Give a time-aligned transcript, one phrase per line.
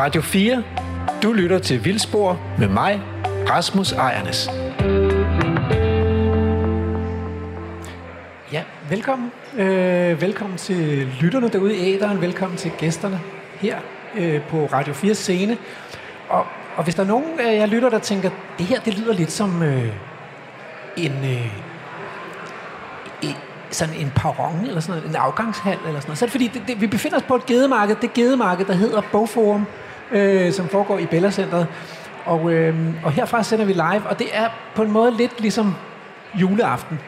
[0.00, 0.62] Radio 4.
[1.22, 3.02] Du lytter til Vildspor med mig,
[3.50, 4.48] Rasmus Ejernes.
[8.52, 9.32] Ja, velkommen.
[9.58, 12.20] Øh, velkommen til lytterne derude i æderen.
[12.20, 13.20] Velkommen til gæsterne
[13.60, 13.78] her
[14.18, 15.56] øh, på Radio 4 scene.
[16.28, 16.46] Og,
[16.76, 19.32] og hvis der er nogen af jer lytter, der tænker, det her det lyder lidt
[19.32, 19.92] som øh,
[20.96, 21.69] en, øh,
[23.70, 26.46] sådan en perron, eller sådan noget, en afgangshal, eller sådan noget, så er det fordi,
[26.46, 29.66] det, det, vi befinder os på et gedemarked, det gedemarked, der hedder Bogforum,
[30.10, 31.66] øh, som foregår i Bella Centeret.
[32.24, 35.74] Og, øh, og herfra sender vi live, og det er på en måde lidt ligesom
[36.34, 37.00] juleaften.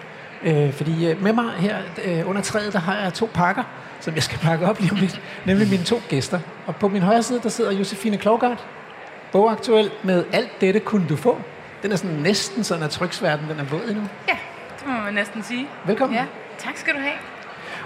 [0.42, 3.62] Øh, fordi øh, med mig her øh, under træet, der har jeg to pakker,
[4.00, 6.40] som jeg skal pakke op lige om lidt, nemlig mine to gæster.
[6.66, 8.66] Og på min højre side, der sidder Josefine Klogart,
[9.32, 11.38] bogaktuel med Alt dette kunne du få.
[11.82, 14.02] Den er sådan næsten sådan, at tryksverden den er våd endnu.
[14.28, 14.36] Ja,
[14.78, 15.68] det må man næsten sige.
[15.86, 16.18] Velkommen.
[16.18, 16.24] Ja,
[16.64, 17.14] tak skal du have.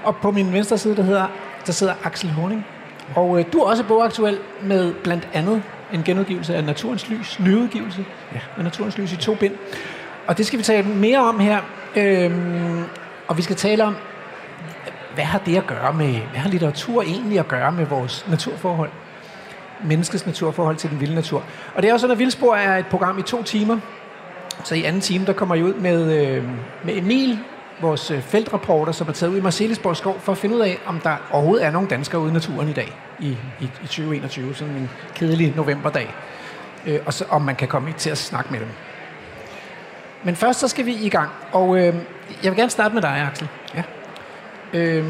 [0.04, 1.26] Og på min venstre side, der, hedder,
[1.66, 2.66] der sidder Axel Horning.
[3.14, 8.04] Og øh, du er også bogaktuel med blandt andet en genudgivelse af Naturens Lys, nyudgivelse
[8.34, 8.40] ja.
[8.56, 9.54] af Naturens Lys i to bind.
[10.26, 11.60] Og det skal vi tale mere om her.
[11.96, 12.84] Øhm,
[13.28, 13.96] og vi skal tale om,
[15.14, 18.90] hvad har det at gøre med, hvad har litteratur egentlig at gøre med vores naturforhold?
[19.84, 21.44] Menneskets naturforhold til den vilde natur.
[21.74, 23.78] Og det er jo sådan, at Vildspor er et program i to timer.
[24.64, 26.44] Så i anden time, der kommer jeg ud med, øh,
[26.84, 27.38] med Emil,
[27.80, 30.78] vores øh, feltreporter, som er taget ud i Marcelisborg skov for at finde ud af,
[30.86, 33.28] om der overhovedet er nogen danskere ude i naturen i dag, i,
[33.60, 36.14] i, i 2021, sådan en kedelig novemberdag.
[36.86, 38.68] Øh, og så, om man kan komme til at snakke med dem.
[40.24, 41.94] Men først så skal vi i gang, og øh,
[42.42, 43.48] jeg vil gerne starte med dig, Axel.
[43.74, 43.82] Ja.
[44.72, 45.04] Øh,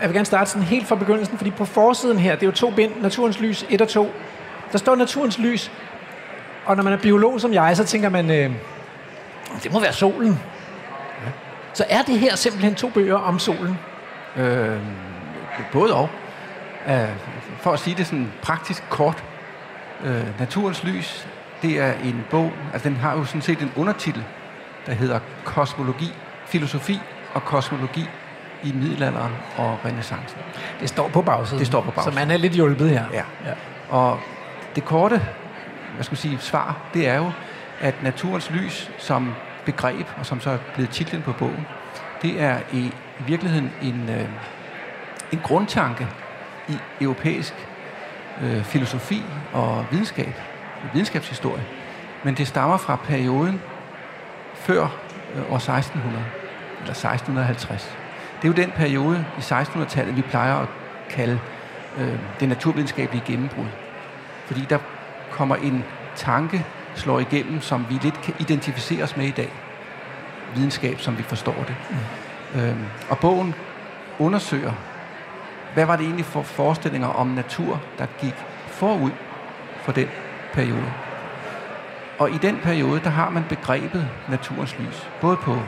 [0.00, 2.52] jeg vil gerne starte sådan helt fra begyndelsen, fordi på forsiden her, det er jo
[2.52, 4.10] to bind, Naturens Lys 1 og 2.
[4.72, 5.70] Der står Naturens Lys,
[6.64, 8.50] og når man er biolog som jeg, så tænker man, øh,
[9.62, 10.40] det må være solen.
[11.74, 13.78] Så er det her simpelthen to bøger om solen?
[14.36, 14.78] Øh,
[15.72, 16.08] både og.
[16.86, 16.92] Uh,
[17.58, 19.24] for at sige det sådan praktisk kort.
[20.04, 21.26] Uh, Naturens Lys,
[21.62, 24.24] det er en bog, altså den har jo sådan set en undertitel,
[24.86, 26.12] der hedder Kosmologi,
[26.46, 27.00] Filosofi
[27.34, 28.08] og Kosmologi
[28.62, 30.38] i middelalderen og renaissancen.
[30.80, 31.58] Det står på bagsiden.
[31.58, 32.12] Det står på bagsiden.
[32.14, 33.04] Så man er lidt hjulpet her.
[33.12, 33.22] Ja.
[33.44, 33.52] ja.
[33.90, 34.20] Og
[34.74, 35.22] det korte
[35.94, 37.30] hvad skal sige, svar, det er jo,
[37.80, 39.34] at naturens lys som
[39.64, 41.66] begreb, og som så er blevet titlen på bogen,
[42.22, 42.92] det er i
[43.26, 44.28] virkeligheden en, øh,
[45.32, 46.08] en grundtanke
[46.68, 47.54] i europæisk
[48.42, 50.34] øh, filosofi og videnskab,
[50.92, 51.64] videnskabshistorie.
[52.24, 53.60] Men det stammer fra perioden
[54.54, 54.82] før
[55.34, 56.24] øh, år 1600,
[56.80, 57.96] eller 1650.
[58.36, 60.68] Det er jo den periode i 1600-tallet, vi plejer at
[61.10, 61.40] kalde
[61.98, 63.66] øh, det naturvidenskabelige gennembrud.
[64.46, 64.78] Fordi der
[65.30, 65.84] kommer en
[66.16, 66.64] tanke
[66.94, 69.52] slår igennem, som vi lidt kan identificere os med i dag.
[70.54, 71.76] Videnskab, som vi forstår det.
[71.90, 72.60] Mm.
[72.60, 73.54] Øhm, og bogen
[74.18, 74.72] undersøger,
[75.74, 78.34] hvad var det egentlig for forestillinger om natur, der gik
[78.66, 79.10] forud
[79.82, 80.08] for den
[80.52, 80.92] periode.
[82.18, 85.58] Og i den periode, der har man begrebet naturens lys, både på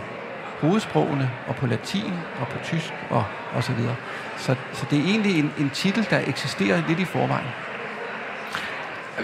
[0.60, 3.96] hovedsprogene og på latin og på tysk og, og så videre.
[4.36, 7.46] Så, så det er egentlig en, en titel, der eksisterer lidt i forvejen.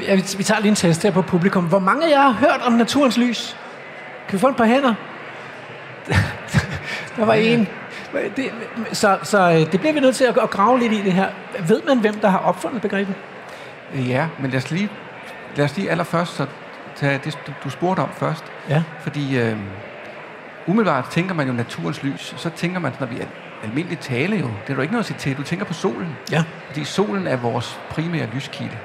[0.01, 1.65] Ja, vi, vi tager lige en test her på publikum.
[1.65, 3.57] Hvor mange af jer har hørt om naturens lys?
[4.29, 4.95] Kan vi få et par hænder?
[7.17, 7.69] der var en.
[8.37, 8.51] Det,
[8.93, 11.29] så, så øh, det bliver vi nødt til at, grave lidt i det her.
[11.69, 13.15] Ved man, hvem der har opfundet begrebet?
[13.95, 14.89] Ja, men lad os lige,
[15.57, 16.47] lad os lige allerførst så
[16.97, 18.45] tage det, du spurgte om først.
[18.69, 18.83] Ja.
[19.01, 19.57] Fordi øh,
[20.67, 22.35] umiddelbart tænker man jo naturens lys.
[22.37, 23.27] Så tænker man, når vi er
[23.63, 25.37] almindeligt tale jo, det er jo ikke noget at sige til.
[25.37, 26.17] Du tænker på solen.
[26.31, 26.45] Ja.
[26.67, 28.77] Fordi solen er vores primære lyskilde.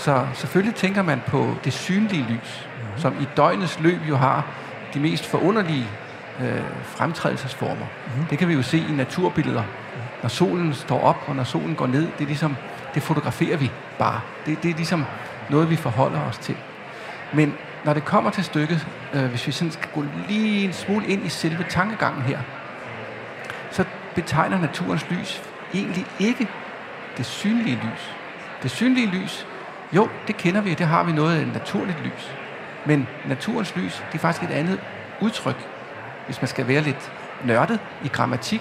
[0.00, 3.00] Så selvfølgelig tænker man på det synlige lys, mm-hmm.
[3.00, 4.46] som i døgnets løb jo har
[4.94, 5.86] de mest forunderlige
[6.40, 7.86] øh, fremtrædelsesformer.
[8.06, 8.26] Mm-hmm.
[8.26, 9.62] Det kan vi jo se i naturbilleder.
[9.62, 10.02] Mm-hmm.
[10.22, 12.56] Når solen står op, og når solen går ned, det er ligesom,
[12.94, 14.20] det fotograferer vi bare.
[14.46, 15.04] Det, det er ligesom
[15.50, 16.56] noget, vi forholder os til.
[17.32, 21.06] Men når det kommer til stykket, øh, hvis vi sådan skal gå lige en smule
[21.06, 22.38] ind i selve tankegangen her,
[23.70, 23.84] så
[24.14, 25.42] betegner naturens lys
[25.74, 26.48] egentlig ikke
[27.16, 28.14] det synlige lys.
[28.62, 29.46] Det synlige lys,
[29.92, 32.30] jo, det kender vi, det har vi noget af naturligt lys.
[32.84, 34.80] Men naturens lys, det er faktisk et andet
[35.20, 35.68] udtryk.
[36.26, 37.12] Hvis man skal være lidt
[37.44, 38.60] nørdet i grammatik,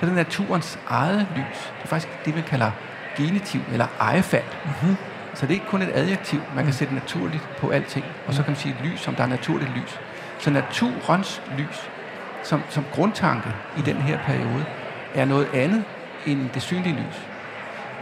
[0.00, 1.72] så er det naturens eget lys.
[1.76, 2.70] Det er faktisk det, man kalder
[3.16, 4.44] genitiv eller ejefald.
[4.64, 4.96] Mm-hmm.
[5.34, 6.72] Så det er ikke kun et adjektiv, man kan mhm.
[6.72, 8.04] sætte naturligt på alting.
[8.26, 10.00] Og så kan man sige et lys, som der er naturligt lys.
[10.38, 11.90] Så naturens lys,
[12.42, 13.48] som, som grundtanke
[13.78, 14.64] i den her periode,
[15.14, 15.84] er noget andet
[16.26, 17.27] end det synlige lys.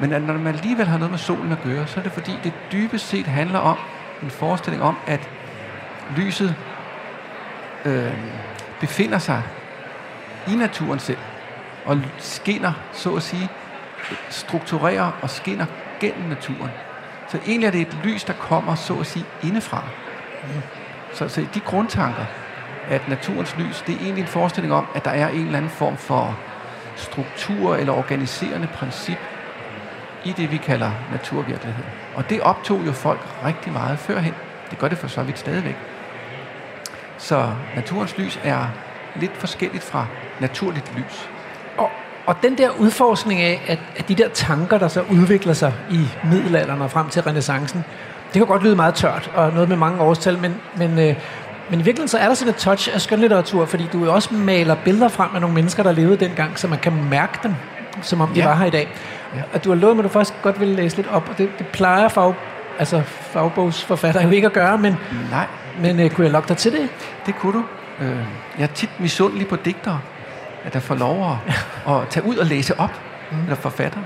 [0.00, 2.52] Men når man alligevel har noget med solen at gøre, så er det fordi, det
[2.72, 3.76] dybest set handler om
[4.22, 5.30] en forestilling om, at
[6.16, 6.54] lyset
[7.84, 8.12] øh,
[8.80, 9.42] befinder sig
[10.48, 11.18] i naturen selv,
[11.84, 13.48] og skinner, så at sige,
[14.28, 15.66] strukturerer og skinner
[16.00, 16.70] gennem naturen.
[17.28, 19.82] Så egentlig er det et lys, der kommer, så at sige, indefra.
[21.12, 22.24] Så, så de grundtanker,
[22.88, 25.70] at naturens lys, det er egentlig en forestilling om, at der er en eller anden
[25.70, 26.38] form for
[26.96, 29.18] struktur eller organiserende princip
[30.26, 31.84] i det, vi kalder naturvirkelighed.
[32.14, 34.34] Og det optog jo folk rigtig meget førhen.
[34.70, 35.76] Det gør det for så vidt stadigvæk.
[37.18, 38.66] Så naturens lys er
[39.16, 40.06] lidt forskelligt fra
[40.40, 41.28] naturligt lys.
[41.78, 41.90] Og,
[42.26, 46.08] og den der udforskning af, at, at de der tanker, der så udvikler sig i
[46.24, 47.84] middelalderen og frem til renaissancen,
[48.32, 51.14] det kan godt lyde meget tørt og noget med mange årstal, men, men, øh,
[51.70, 54.34] men i virkeligheden så er der sådan et touch af skønlitteratur, fordi du jo også
[54.34, 57.54] maler billeder frem af nogle mennesker, der levede dengang, så man kan mærke dem,
[58.02, 58.46] som om de Ja.
[58.46, 58.88] var her i dag.
[59.34, 59.42] Ja.
[59.54, 61.50] Og du har lovet mig, at du først godt vil læse lidt op, og det,
[61.58, 62.34] det plejer fag,
[62.78, 64.96] altså fagbogsforfatter jo ikke at gøre, men,
[65.30, 65.46] Nej,
[65.80, 66.88] men øh, kunne jeg lokke dig til det?
[67.26, 67.64] det kunne du.
[68.00, 68.16] Øh,
[68.58, 70.00] jeg er tit misundelig på digtere,
[70.64, 71.54] at der får lov at,
[71.94, 73.00] at tage ud og læse op,
[73.30, 73.42] mm.
[73.42, 73.98] eller forfatter.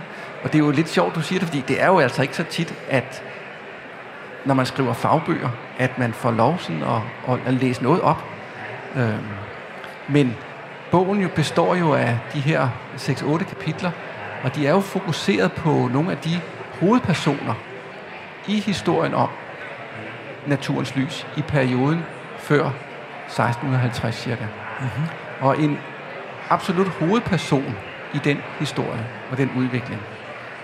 [0.44, 2.36] Og det er jo lidt sjovt, du siger det, fordi det er jo altså ikke
[2.36, 3.22] så tit, at
[4.44, 5.48] når man skriver fagbøger,
[5.78, 8.24] at man får lov sådan at, at, at læse noget op.
[8.96, 9.08] Øh,
[10.08, 10.36] men
[10.90, 13.90] bogen jo består jo af de her 6-8 kapitler,
[14.42, 16.40] og de er jo fokuseret på nogle af de
[16.80, 17.54] hovedpersoner
[18.46, 19.28] i historien om
[20.46, 22.04] naturens lys i perioden
[22.38, 22.70] før
[23.26, 24.44] 1650 cirka.
[24.80, 25.04] Mm-hmm.
[25.40, 25.78] Og en
[26.50, 27.76] absolut hovedperson
[28.14, 30.00] i den historie og den udvikling,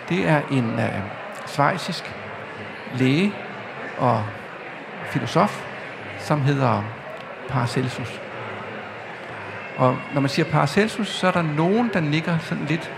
[0.09, 1.01] det er en øh,
[1.47, 2.15] svejsisk
[2.95, 3.33] læge
[3.99, 4.25] og
[5.05, 5.65] filosof,
[6.19, 6.83] som hedder
[7.49, 8.21] Paracelsus.
[9.77, 12.91] Og når man siger Paracelsus, så er der nogen, der nikker sådan lidt.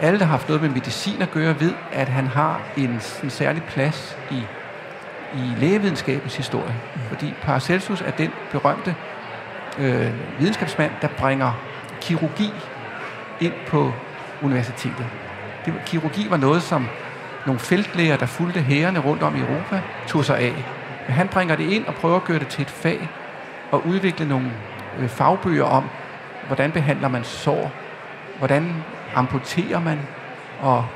[0.00, 3.30] Alle, der har haft noget med medicin at gøre, ved, at han har en, en
[3.30, 4.42] særlig plads i,
[5.34, 6.74] i lægevidenskabens historie.
[7.08, 8.94] Fordi Paracelsus er den berømte
[9.78, 11.52] øh, videnskabsmand, der bringer
[12.00, 12.52] kirurgi
[13.40, 13.92] ind på
[14.42, 15.06] universitetet.
[15.66, 16.86] Det, kirurgi var noget, som
[17.46, 20.64] nogle feltlæger, der fulgte hærene rundt om i Europa, tog sig af.
[21.06, 23.08] Men han bringer det ind og prøver at gøre det til et fag
[23.70, 24.52] og udvikle nogle
[24.98, 25.84] øh, fagbøger om,
[26.46, 27.72] hvordan behandler man sår,
[28.38, 30.00] hvordan amputerer man,
[30.60, 30.86] og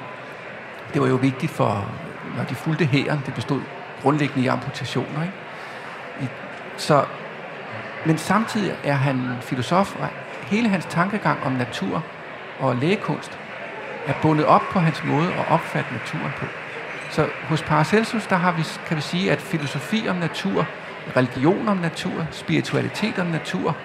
[0.94, 1.90] det var jo vigtigt for,
[2.36, 3.60] når de fulgte hæren, det bestod
[4.02, 5.22] grundlæggende i amputationer.
[5.22, 5.34] Ikke?
[6.20, 6.26] I,
[6.76, 7.04] så,
[8.06, 10.08] men samtidig er han filosof, og
[10.46, 12.04] hele hans tankegang om natur
[12.58, 13.38] og lægekunst
[14.06, 16.46] er bundet op på hans måde at opfatte naturen på.
[17.10, 20.66] Så hos Paracelsus, der har vi, kan vi sige, at filosofi om natur,
[21.16, 23.76] religion om natur, spiritualitet om natur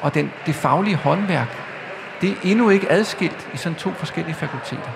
[0.00, 1.48] og den, det faglige håndværk,
[2.20, 4.90] det er endnu ikke adskilt i sådan to forskellige fakulteter.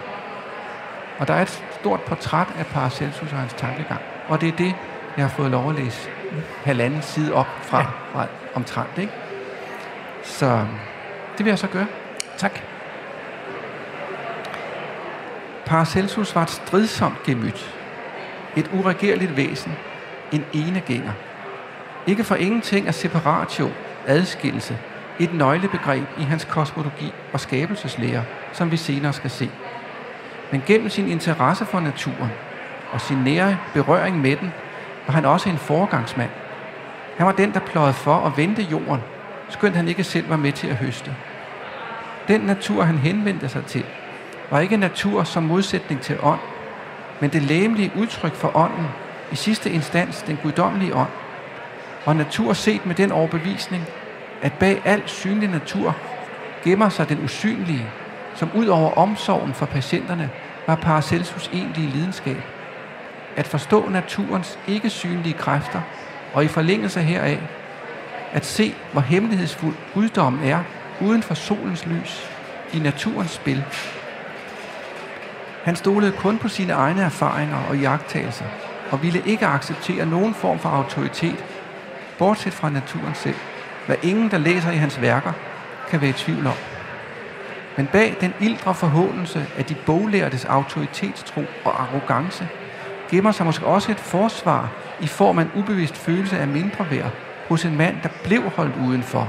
[1.18, 4.00] Og der er et stort portræt af Paracelsus og hans tankegang.
[4.28, 4.74] Og det er det,
[5.16, 6.08] jeg har fået lov at læse
[6.64, 7.86] halvanden side op fra, Ja.
[8.12, 8.98] fra omtrent.
[8.98, 9.12] Ikke?
[10.22, 10.66] Så
[11.38, 11.86] det vil jeg så gøre.
[12.38, 12.60] Tak.
[15.66, 17.74] Paracelsus var et stridsomt gemyt.
[18.56, 19.76] Et uregerligt væsen.
[20.32, 21.12] En enegænger.
[22.06, 23.70] Ikke for ingenting er separatio,
[24.06, 24.78] adskillelse,
[25.18, 29.50] et nøglebegreb i hans kosmologi og skabelseslære, som vi senere skal se.
[30.52, 32.30] Men gennem sin interesse for naturen
[32.92, 34.52] og sin nære berøring med den,
[35.06, 36.30] var han også en foregangsmand.
[37.16, 39.00] Han var den, der pløjede for at vente jorden,
[39.48, 41.16] skønt han ikke selv var med til at høste.
[42.28, 43.84] Den natur, han henvendte sig til,
[44.50, 46.40] var ikke natur som modsætning til ånd,
[47.20, 48.86] men det læmelige udtryk for ånden,
[49.32, 51.10] i sidste instans den guddommelige ånd,
[52.04, 53.84] og natur set med den overbevisning,
[54.44, 55.96] at bag al synlig natur
[56.64, 57.86] gemmer sig den usynlige,
[58.34, 60.30] som ud over omsorgen for patienterne
[60.66, 62.42] var Paracelsus egentlige lidenskab.
[63.36, 65.80] At forstå naturens ikke synlige kræfter,
[66.34, 67.40] og i forlængelse heraf,
[68.32, 70.62] at se, hvor hemmelighedsfuld guddommen er
[71.00, 72.30] uden for solens lys,
[72.72, 73.64] i naturens spil.
[75.64, 78.44] Han stolede kun på sine egne erfaringer og jagttagelser,
[78.90, 81.44] og ville ikke acceptere nogen form for autoritet,
[82.18, 83.36] bortset fra naturen selv,
[83.86, 85.32] hvad ingen, der læser i hans værker,
[85.88, 86.54] kan være i tvivl om.
[87.76, 92.48] Men bag den ildre forhåndelse af de boglærtes autoritetstro og arrogance,
[93.10, 94.68] gemmer sig måske også et forsvar
[95.00, 97.10] i form af en ubevidst følelse af mindre værd
[97.48, 99.28] hos en mand, der blev holdt udenfor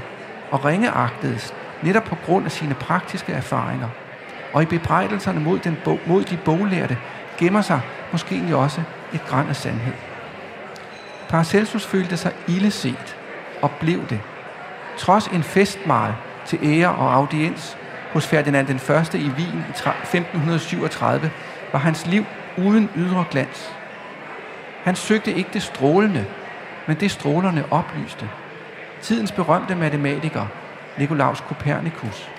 [0.50, 3.88] og ringeagtedes netop på grund af sine praktiske erfaringer.
[4.52, 6.98] Og i bebrejdelserne mod, den bog, mod de boglærte
[7.38, 7.80] gemmer sig
[8.12, 8.82] måske egentlig også
[9.12, 9.92] et græn af sandhed.
[11.28, 13.16] Paracelsus følte sig illeset
[13.62, 14.20] og blev det.
[14.96, 16.12] Trods en festmal
[16.46, 17.76] til ære og audiens
[18.12, 21.30] hos Ferdinand den Første i Wien i 1537,
[21.72, 22.24] var hans liv
[22.58, 23.72] uden ydre glans.
[24.84, 26.24] Han søgte ikke det strålende,
[26.86, 28.30] men det strålerne oplyste.
[29.02, 30.46] Tidens berømte matematiker,
[30.98, 32.30] Nikolaus Kopernikus,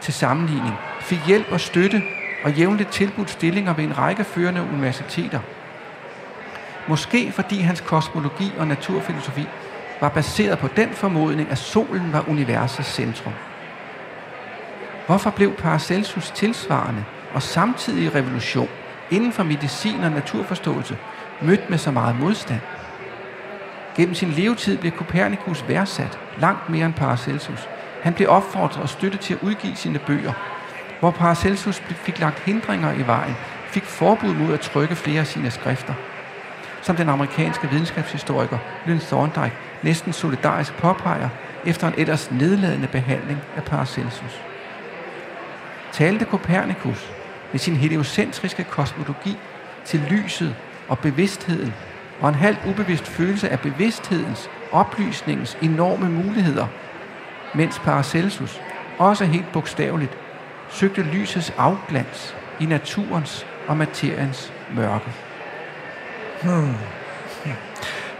[0.00, 2.02] til sammenligning, fik hjælp og støtte
[2.44, 5.40] og jævnligt tilbudt stillinger ved en række førende universiteter.
[6.88, 9.48] Måske fordi hans kosmologi og naturfilosofi
[10.02, 13.32] var baseret på den formodning, at solen var universets centrum.
[15.06, 17.04] Hvorfor blev Paracelsus tilsvarende
[17.34, 18.68] og samtidig revolution
[19.10, 20.96] inden for medicin og naturforståelse
[21.42, 22.60] mødt med så meget modstand?
[23.96, 27.68] Gennem sin levetid blev Copernicus værdsat langt mere end Paracelsus.
[28.02, 30.32] Han blev opfordret og støttet til at udgive sine bøger,
[31.00, 35.50] hvor Paracelsus fik lagt hindringer i vejen, fik forbud mod at trykke flere af sine
[35.50, 35.94] skrifter.
[36.82, 41.28] Som den amerikanske videnskabshistoriker Lynn Thorndike næsten solidarisk påpeger
[41.66, 44.40] efter en ellers nedladende behandling af Paracelsus.
[45.92, 47.10] Talte Copernicus
[47.52, 49.36] med sin heliocentriske kosmologi
[49.84, 50.56] til lyset
[50.88, 51.74] og bevidstheden
[52.20, 56.66] og en halvt ubevidst følelse af bevidsthedens, oplysningens enorme muligheder,
[57.54, 58.60] mens Paracelsus,
[58.98, 60.18] også helt bogstaveligt,
[60.70, 65.10] søgte lysets afglans i naturens og materiens mørke.
[66.44, 66.74] Hmm.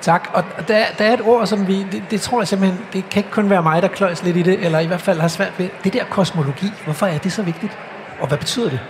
[0.02, 0.31] Tak.
[0.33, 3.21] Og der, der er et ord, som vi, det, det tror jeg simpelthen, det kan
[3.21, 5.59] ikke kun være mig, der kløjs lidt i det, eller i hvert fald har svært
[5.59, 5.69] ved.
[5.85, 7.79] Det der kosmologi, hvorfor er det så vigtigt?
[8.21, 8.81] Og hvad betyder det?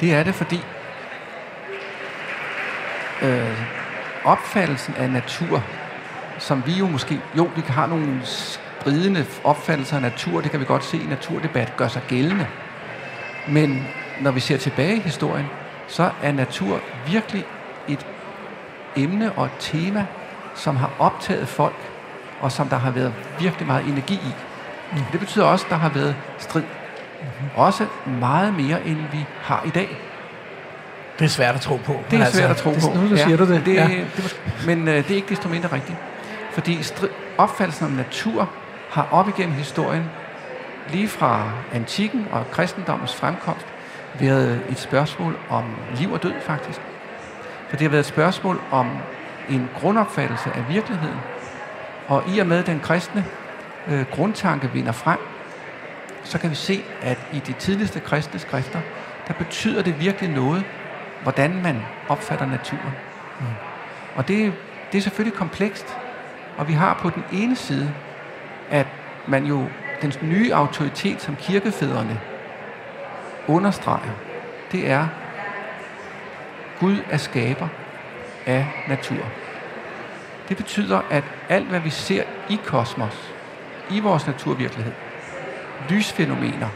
[0.00, 0.64] Det er det, fordi
[3.22, 3.58] øh,
[4.24, 5.64] opfattelsen af natur,
[6.38, 10.60] som vi jo måske, jo, vi kan have nogle spridende opfattelser af natur, det kan
[10.60, 12.46] vi godt se i naturdebat, gør sig gældende.
[13.48, 13.86] Men
[14.20, 15.46] når vi ser tilbage i historien,
[15.88, 17.44] så er natur virkelig
[17.88, 18.06] et
[18.96, 20.06] emne og et tema,
[20.54, 21.90] som har optaget folk,
[22.40, 24.34] og som der har været virkelig meget energi i.
[24.92, 24.98] Mm.
[25.12, 26.62] Det betyder også, at der har været strid.
[26.62, 27.48] Mm-hmm.
[27.56, 27.86] Også
[28.20, 29.98] meget mere, end vi har i dag.
[31.18, 32.00] Det er svært at tro på.
[32.10, 33.08] Det er svært altså, at tro det, på.
[33.08, 33.66] Nu ja, siger du det.
[33.66, 33.88] det, ja.
[34.16, 35.98] det men øh, det er ikke desto mindre rigtigt.
[36.52, 38.50] Fordi strid, opfattelsen om natur
[38.90, 40.04] har op igennem historien,
[40.92, 43.66] lige fra antikken og kristendommens fremkomst,
[44.14, 45.64] været et spørgsmål om
[45.96, 46.80] liv og død faktisk.
[47.70, 48.98] For det har været et spørgsmål om
[49.48, 51.18] en grundopfattelse af virkeligheden.
[52.08, 53.24] Og i og med den kristne
[53.88, 55.18] øh, grundtanke vinder frem,
[56.24, 58.80] så kan vi se, at i de tidligste kristne skrifter,
[59.28, 60.64] der betyder det virkelig noget,
[61.22, 62.92] hvordan man opfatter naturen.
[63.40, 63.46] Mm.
[64.16, 64.52] Og det,
[64.92, 65.96] det er selvfølgelig komplekst.
[66.56, 67.94] Og vi har på den ene side,
[68.70, 68.86] at
[69.26, 69.64] man jo,
[70.02, 72.20] den nye autoritet, som kirkefædrene
[73.48, 74.12] understreger,
[74.72, 75.08] det er,
[76.80, 77.68] Gud er skaber
[78.46, 79.24] af natur.
[80.48, 83.32] Det betyder, at alt, hvad vi ser i kosmos,
[83.90, 84.92] i vores naturvirkelighed,
[85.90, 86.68] lysfænomener,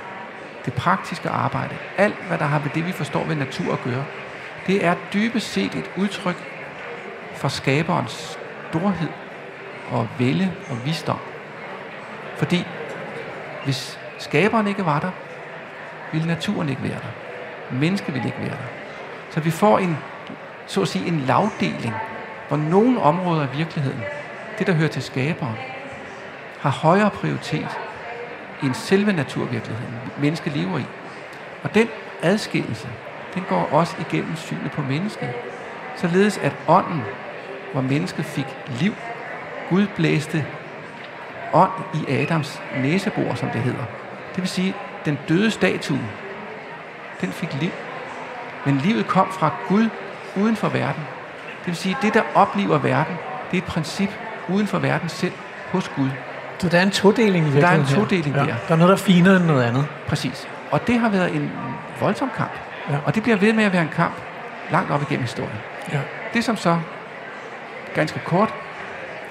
[0.64, 4.04] det praktiske arbejde, alt, hvad der har med det, vi forstår ved natur at gøre,
[4.66, 6.36] det er dybest set et udtryk
[7.34, 8.38] for skaberens
[8.70, 9.08] storhed
[9.90, 11.18] og vælge og visdom.
[12.36, 12.66] Fordi
[13.64, 15.10] hvis skaberen ikke var der,
[16.12, 17.74] ville naturen ikke være der.
[17.76, 18.83] Mennesket ville ikke være der.
[19.34, 19.98] Så vi får en,
[20.66, 21.94] så at sige, en lavdeling,
[22.48, 24.00] hvor nogle områder af virkeligheden,
[24.58, 25.56] det der hører til skaberen,
[26.60, 27.78] har højere prioritet
[28.62, 30.84] end selve naturvirkeligheden, mennesket lever i.
[31.62, 31.88] Og den
[32.22, 32.88] adskillelse,
[33.34, 35.30] den går også igennem synet på mennesket.
[35.96, 37.02] Således at ånden,
[37.72, 38.46] hvor mennesket fik
[38.80, 38.94] liv,
[39.70, 40.46] Gud blæste
[41.52, 43.84] ånd i Adams næsebor, som det hedder.
[44.34, 44.74] Det vil sige,
[45.04, 46.08] den døde statue,
[47.20, 47.70] den fik liv.
[48.66, 49.88] Men livet kom fra Gud
[50.36, 51.02] uden for verden.
[51.58, 53.16] Det vil sige, det der opliver verden,
[53.50, 54.10] det er et princip
[54.48, 55.32] uden for verden selv
[55.72, 56.08] hos Gud.
[56.58, 58.40] Så der er en todeling i virkeligheden Der er en todeling ja.
[58.40, 58.54] der.
[58.68, 59.86] Der er noget, der er finere end noget andet.
[60.06, 60.48] Præcis.
[60.70, 61.52] Og det har været en
[62.00, 62.50] voldsom kamp.
[62.90, 62.96] Ja.
[63.04, 64.14] Og det bliver ved med at være en kamp
[64.70, 65.58] langt op igennem historien.
[65.92, 66.00] Ja.
[66.34, 66.78] Det som så,
[67.94, 68.54] ganske kort,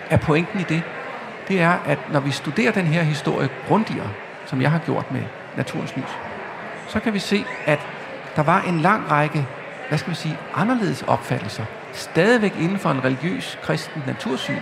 [0.10, 0.82] er pointen i det,
[1.48, 4.10] det er, at når vi studerer den her historie grundigere,
[4.46, 5.22] som jeg har gjort med
[5.58, 6.18] naturens lys,
[6.88, 7.80] så kan vi se, at
[8.36, 9.48] der var en lang række,
[9.90, 14.62] hvad skal vi sige, anderledes opfattelser, stadigvæk inden for en religiøs kristen natursyn,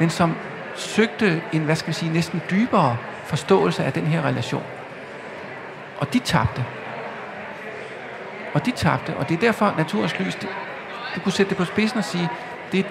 [0.00, 0.36] men som
[0.74, 4.64] søgte en, hvad skal vi sige, næsten dybere forståelse af den her relation.
[5.98, 6.64] Og de tabte.
[8.54, 10.48] Og de tabte, og det er derfor naturens lys, det,
[11.14, 12.28] du kunne sætte det på spidsen og sige,
[12.72, 12.84] det er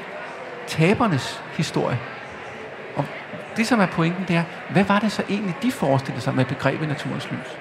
[0.68, 2.00] tabernes historie.
[2.96, 3.06] Og
[3.58, 6.46] det, som er pointen, det er, hvad var det så egentlig, de forestillede sig med
[6.46, 7.58] begrebet naturens lys?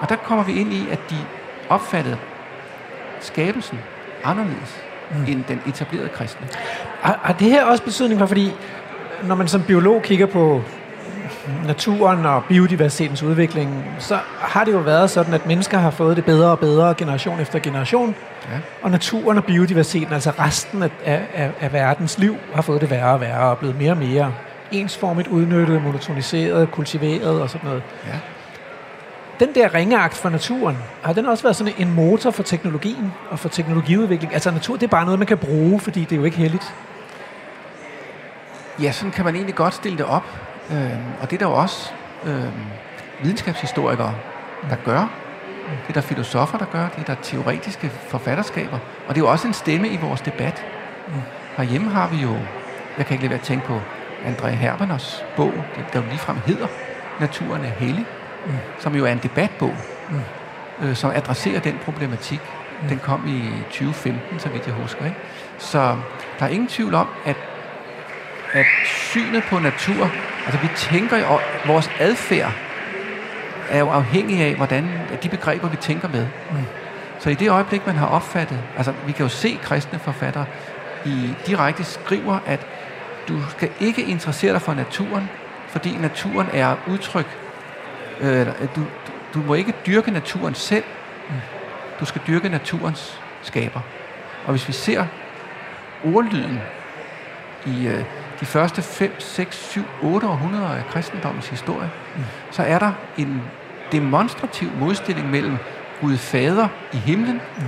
[0.00, 1.16] Og der kommer vi ind i, at de
[1.68, 2.18] opfattede
[3.20, 3.78] skabelsen
[4.24, 5.24] anderledes mm.
[5.32, 6.46] end den etablerede kristne.
[7.00, 8.52] Har, har det her også betydning for, fordi
[9.22, 10.62] når man som biolog kigger på
[11.66, 16.24] naturen og biodiversitetens udvikling, så har det jo været sådan, at mennesker har fået det
[16.24, 18.14] bedre og bedre generation efter generation,
[18.50, 18.58] ja.
[18.82, 23.12] og naturen og biodiversiteten, altså resten af, af, af verdens liv, har fået det værre
[23.12, 24.32] og værre og blevet mere og mere
[24.72, 27.82] ensformigt udnyttet, monotoniseret, kultiveret og sådan noget.
[28.06, 28.12] Ja
[29.40, 33.38] den der ringeagt for naturen, har den også været sådan en motor for teknologien og
[33.38, 34.34] for teknologiudvikling?
[34.34, 36.74] Altså natur, det er bare noget, man kan bruge, fordi det er jo ikke heldigt.
[38.82, 40.24] Ja, sådan kan man egentlig godt stille det op.
[40.70, 41.90] Øh, og det er der jo også
[42.24, 42.52] øh,
[43.22, 44.14] videnskabshistorikere,
[44.70, 45.10] der gør.
[45.70, 46.88] Det er der filosofer, der gør.
[46.88, 48.78] Det er der teoretiske forfatterskaber.
[49.08, 50.64] Og det er jo også en stemme i vores debat.
[51.56, 52.36] Herhjemme har vi jo,
[52.98, 53.80] jeg kan ikke lade være at tænke på
[54.24, 55.52] André Herberners bog,
[55.92, 56.66] der jo ligefrem hedder
[57.20, 58.06] Naturen er hellig,
[58.46, 58.52] mm.
[58.78, 59.76] som jo er en debatbog,
[60.10, 60.86] mm.
[60.86, 62.40] øh, som adresserer den problematik.
[62.82, 62.88] Mm.
[62.88, 65.04] Den kom i 2015, så vidt jeg husker.
[65.04, 65.16] Ikke?
[65.58, 65.96] Så
[66.38, 67.36] der er ingen tvivl om, at,
[68.52, 70.10] at synet på natur,
[70.46, 72.52] altså vi tænker jo, vores adfærd
[73.70, 74.88] er jo afhængig af, hvordan
[75.22, 76.26] de begreber, vi tænker med.
[76.50, 76.56] Mm.
[77.18, 80.46] Så i det øjeblik, man har opfattet, altså vi kan jo se kristne forfattere
[81.04, 82.66] i direkte skriver, at
[83.28, 85.28] du skal ikke interessere dig for naturen,
[85.68, 87.43] fordi naturen er udtryk.
[88.20, 88.80] Øh, du,
[89.34, 90.84] du må ikke dyrke naturen selv.
[92.00, 93.80] Du skal dyrke naturens skaber.
[94.44, 95.06] Og hvis vi ser
[96.04, 96.60] ordlyden
[97.66, 98.04] i øh,
[98.40, 102.22] de første 5, 6, 7, 8 århundreder af kristendommens historie, mm.
[102.50, 103.42] så er der en
[103.92, 105.56] demonstrativ modstilling mellem
[106.00, 107.64] Gud Fader i himlen, mm.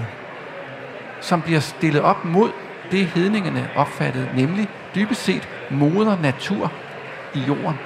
[1.21, 2.51] som bliver stillet op mod
[2.91, 6.73] det hedningerne opfattede, nemlig dybest set moder natur
[7.35, 7.79] i jorden.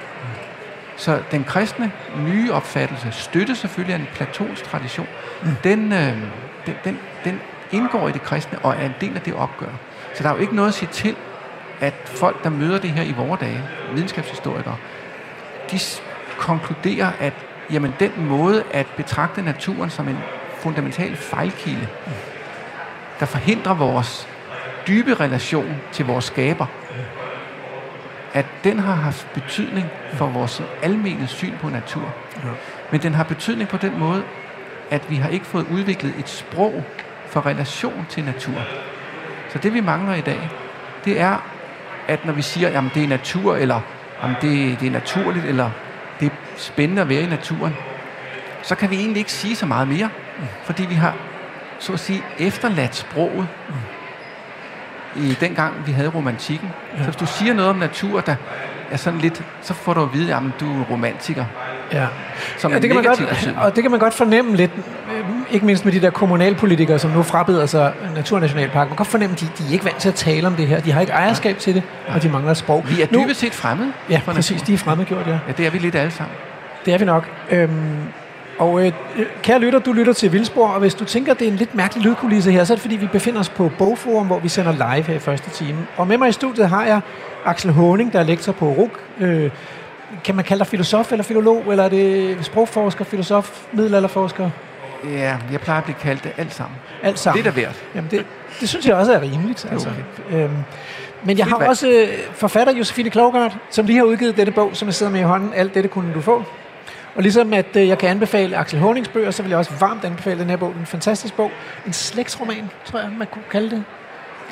[1.01, 5.07] Så den kristne nye opfattelse støtter selvfølgelig af en platons tradition.
[5.43, 5.55] Mm.
[5.63, 6.17] Den, øh,
[6.65, 7.39] den, den, den
[7.71, 9.71] indgår i det kristne og er en del af det opgør.
[10.13, 11.15] Så der er jo ikke noget at sige til,
[11.79, 14.77] at folk, der møder det her i vore dage, videnskabshistorikere,
[15.71, 15.79] de
[16.37, 17.33] konkluderer, at
[17.71, 20.17] jamen, den måde at betragte naturen som en
[20.57, 22.11] fundamental fejlkilde, mm.
[23.19, 24.27] der forhindrer vores
[24.87, 26.65] dybe relation til vores skaber,
[28.33, 32.13] at den har haft betydning for vores almene syn på natur.
[32.43, 32.49] Ja.
[32.91, 34.23] Men den har betydning på den måde,
[34.89, 36.83] at vi har ikke fået udviklet et sprog
[37.27, 38.61] for relation til natur.
[39.49, 40.49] Så det vi mangler i dag,
[41.05, 41.45] det er,
[42.07, 43.81] at når vi siger, at det er natur, eller
[44.21, 45.69] om det, det er naturligt, eller
[46.19, 47.75] det er spændende at være i naturen,
[48.63, 50.45] så kan vi egentlig ikke sige så meget mere, mm.
[50.63, 51.15] fordi vi har
[51.79, 53.47] så at sige efterladt sproget.
[53.69, 53.75] Mm
[55.15, 56.69] i den gang, vi havde romantikken.
[56.93, 56.97] Ja.
[56.97, 58.35] Så hvis du siger noget om natur, der
[58.91, 61.45] er sådan lidt, så får du at vide, at du er romantiker.
[61.93, 62.07] Ja.
[62.57, 64.71] Som ja, det kan man godt, og det kan man godt fornemme lidt,
[65.17, 68.75] øh, ikke mindst med de der kommunalpolitikere, som nu frabeder sig Naturnationalpark.
[68.75, 70.67] Man kan godt fornemme, at de, de er ikke vant til at tale om det
[70.67, 70.79] her.
[70.79, 72.85] De har ikke ejerskab til det, og de mangler sprog.
[72.89, 73.91] Vi er dybest set fremmede.
[74.09, 74.61] Ja, præcis.
[74.61, 75.31] De er fremmedgjort, ja.
[75.47, 76.35] Ja, det er vi lidt alle sammen.
[76.85, 77.29] Det er vi nok.
[77.51, 77.97] Øhm,
[78.61, 78.93] og øh,
[79.43, 81.75] kære lytter, du lytter til Vildsborg, og hvis du tænker, at det er en lidt
[81.75, 84.71] mærkelig lydkulisse her, så er det fordi, vi befinder os på Bogforum, hvor vi sender
[84.71, 85.87] live her i første time.
[85.97, 87.01] Og med mig i studiet har jeg
[87.45, 88.99] Axel Honing, der er lektor på RUK.
[89.19, 89.51] Øh,
[90.23, 94.49] kan man kalde dig filosof eller filolog, eller er det sprogforsker, filosof, middelalderforsker?
[95.11, 96.77] Ja, jeg plejer at blive kaldt det alt sammen.
[97.03, 97.43] Alt sammen?
[97.43, 97.75] Det er da værd.
[97.95, 98.25] Jamen, det,
[98.59, 99.67] det synes jeg også er rimeligt.
[99.71, 99.89] Altså.
[100.29, 100.43] Okay.
[100.43, 100.57] Øhm,
[101.23, 104.87] men jeg har også øh, forfatter Josefine Klogart, som lige har udgivet dette bog, som
[104.87, 105.53] jeg sidder med i hånden.
[105.55, 106.43] Alt dette kunne du få.
[107.15, 110.05] Og ligesom at øh, jeg kan anbefale Axel Honings bøger, så vil jeg også varmt
[110.05, 110.73] anbefale den her bog.
[110.79, 111.51] En fantastisk bog.
[111.85, 113.83] En slægtsroman, tror jeg, man kunne kalde det.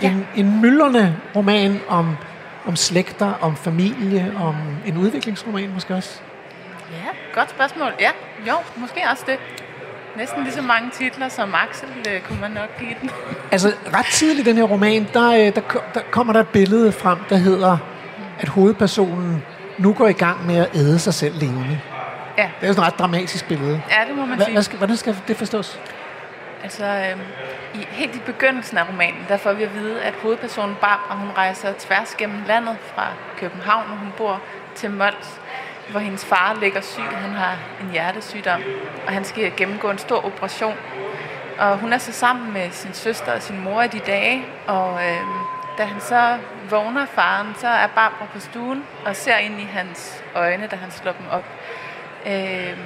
[0.02, 0.12] Ja.
[0.12, 2.18] En, en myldrende roman om,
[2.66, 6.20] om slægter, om familie, om en udviklingsroman måske også.
[6.92, 7.92] Ja, godt spørgsmål.
[8.00, 8.10] Ja,
[8.48, 9.38] jo, måske også det.
[10.18, 13.10] Næsten lige så mange titler som Axel øh, kunne man nok give den.
[13.52, 15.62] altså ret tidligt i den her roman, der, øh, der,
[15.94, 17.78] der kommer der et billede frem, der hedder,
[18.40, 19.44] at hovedpersonen
[19.78, 21.80] nu går i gang med at æde sig selv levende.
[22.40, 22.50] Ja.
[22.60, 23.82] Det er jo sådan et ret dramatisk billede.
[23.92, 24.54] Ja, det må man Hva, sige.
[24.54, 25.80] Hvad skal, hvordan skal det forstås?
[26.64, 27.22] Altså, øhm,
[27.74, 31.30] i, helt i begyndelsen af romanen, der får vi at vide, at hovedpersonen Barbara, hun
[31.38, 34.42] rejser tværs gennem landet fra København, hvor hun bor,
[34.76, 35.42] til Mols,
[35.90, 37.02] hvor hendes far ligger syg.
[37.02, 38.62] Han har en hjertesygdom,
[39.08, 40.76] og han skal gennemgå en stor operation.
[41.60, 45.00] Og hun er så sammen med sin søster og sin mor i de dage, og
[45.10, 45.28] øhm,
[45.78, 46.38] da han så
[46.70, 50.92] vågner faren, så er Barbara på stuen og ser ind i hans øjne, da han
[50.92, 51.46] slår dem op.
[52.26, 52.78] Øh,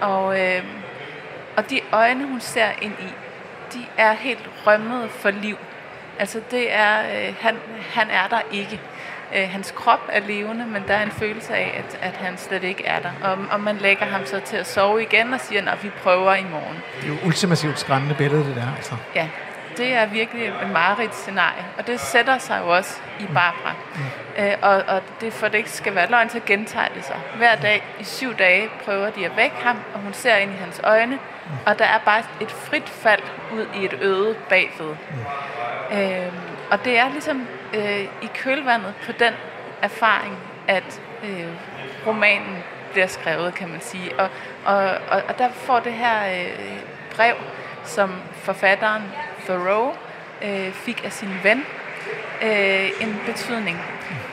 [0.00, 0.64] og, øh,
[1.56, 3.12] og de øjne, hun ser ind i,
[3.74, 5.56] de er helt rømmet for liv.
[6.18, 7.56] Altså det er, øh, han,
[7.90, 8.80] han er der ikke.
[9.34, 12.64] Øh, hans krop er levende, men der er en følelse af, at, at han slet
[12.64, 13.10] ikke er der.
[13.22, 16.34] Og, og man lægger ham så til at sove igen og siger, at vi prøver
[16.34, 16.76] i morgen.
[17.00, 18.74] Det er jo ultimativt skræmmende billede, det der.
[18.76, 18.94] Altså.
[19.14, 19.28] Ja,
[19.76, 23.34] det er virkelig et meget scenarie, og det sætter sig jo også i mm.
[23.34, 23.74] Barbara.
[23.94, 24.44] Mm.
[24.44, 27.16] Øh, og, og det for det ikke skal være løgn, så gentager det sig.
[27.36, 30.56] Hver dag i syv dage prøver de at vække ham, og hun ser ind i
[30.56, 31.52] hans øjne, mm.
[31.66, 34.96] og der er bare et frit fald ud i et øde bagved.
[35.90, 35.98] Mm.
[35.98, 36.32] Øh,
[36.70, 39.32] og det er ligesom øh, i kølvandet på den
[39.82, 41.46] erfaring, at øh,
[42.06, 44.20] romanen bliver skrevet, kan man sige.
[44.20, 44.28] Og,
[44.64, 46.78] og, og, og der får det her øh,
[47.16, 47.34] brev,
[47.84, 49.02] som forfatteren
[49.46, 49.92] Thoreau
[50.42, 51.64] øh, fik af sin ven,
[52.42, 53.80] øh, en betydning.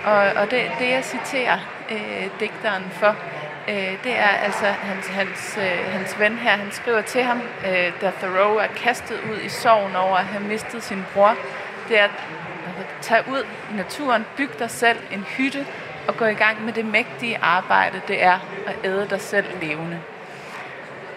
[0.06, 1.58] Og, og det, det, jeg citerer
[1.92, 3.16] øh, digteren for,
[3.70, 7.92] øh, det er altså hans, hans, øh, hans ven her, han skriver til ham, øh,
[8.02, 11.36] da Thoreau er kastet ud i sorgen over at have mistet sin bror,
[11.90, 12.12] det er at
[13.02, 15.68] tage ud i naturen, bygge dig selv en hytte
[16.08, 20.00] og gå i gang med det mægtige arbejde, det er at æde dig selv levende.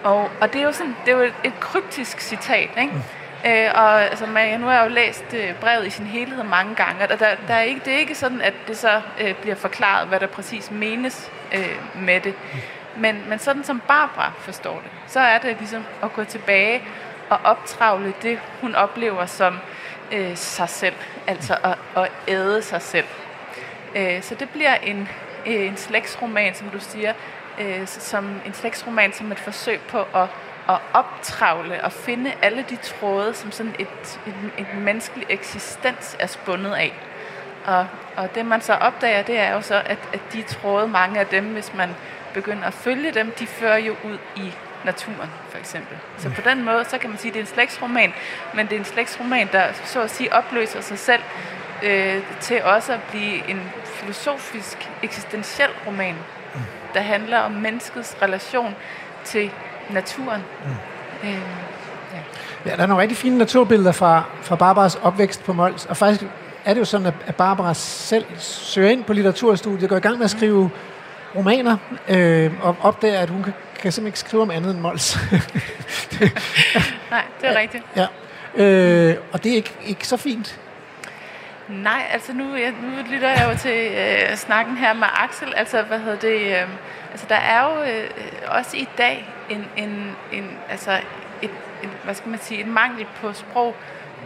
[0.04, 2.92] Og, og det er jo sådan, det er jo et, et kryptisk citat, ikke?
[2.92, 3.02] Mm.
[3.46, 6.74] Øh, og altså, man, nu har jeg jo læst øh, brevet i sin helhed mange
[6.74, 9.56] gange, og der, der er ikke, det er ikke sådan, at det så øh, bliver
[9.56, 12.34] forklaret, hvad der præcis menes øh, med det.
[12.96, 16.82] Men, men sådan som Barbara forstår det, så er det ligesom at gå tilbage
[17.30, 19.58] og optravle det, hun oplever som
[20.12, 20.94] øh, sig selv,
[21.26, 23.06] altså at, at æde sig selv.
[23.96, 25.08] Øh, så det bliver en,
[25.46, 27.12] øh, en slægtsroman, som du siger,
[27.58, 30.28] øh, som en slægtsroman som et forsøg på at
[30.68, 36.26] at optravle og finde alle de tråde, som sådan et, et, et menneskelig eksistens er
[36.26, 36.92] spundet af.
[37.66, 41.20] Og, og det man så opdager, det er jo så, at, at de tråde, mange
[41.20, 41.90] af dem, hvis man
[42.34, 45.98] begynder at følge dem, de fører jo ud i naturen, for eksempel.
[46.18, 48.12] Så på den måde, så kan man sige, at det er en slægtsroman,
[48.54, 51.22] men det er en slægtsroman, der så at sige opløser sig selv
[51.82, 56.16] øh, til også at blive en filosofisk, eksistentiel roman,
[56.94, 58.74] der handler om menneskets relation
[59.24, 59.50] til
[59.90, 60.40] naturen.
[60.64, 61.28] Mm.
[61.28, 62.70] Øh, ja.
[62.70, 66.24] ja, der er nogle rigtig fine naturbilleder fra, fra Barbaras opvækst på Mols, og faktisk
[66.64, 70.24] er det jo sådan, at Barbara selv søger ind på litteraturstudiet, går i gang med
[70.24, 70.70] at skrive
[71.36, 71.76] romaner,
[72.08, 75.18] øh, og opdager, at hun kan, kan simpelthen ikke skrive om andet end Mols.
[77.10, 77.84] Nej, det er rigtigt.
[77.96, 78.06] Ja.
[78.64, 80.60] Øh, og det er ikke, ikke så fint.
[81.68, 85.54] Nej, altså nu, jeg, nu lytter jeg jo til øh, snakken her med Axel.
[85.56, 86.62] Altså, hvad hedder det?
[86.62, 86.68] Øh,
[87.10, 88.10] altså, der er jo øh,
[88.48, 90.90] også i dag en, en, en altså
[91.42, 91.50] et,
[91.82, 93.74] et, hvad skal man sige, et mangel på sprog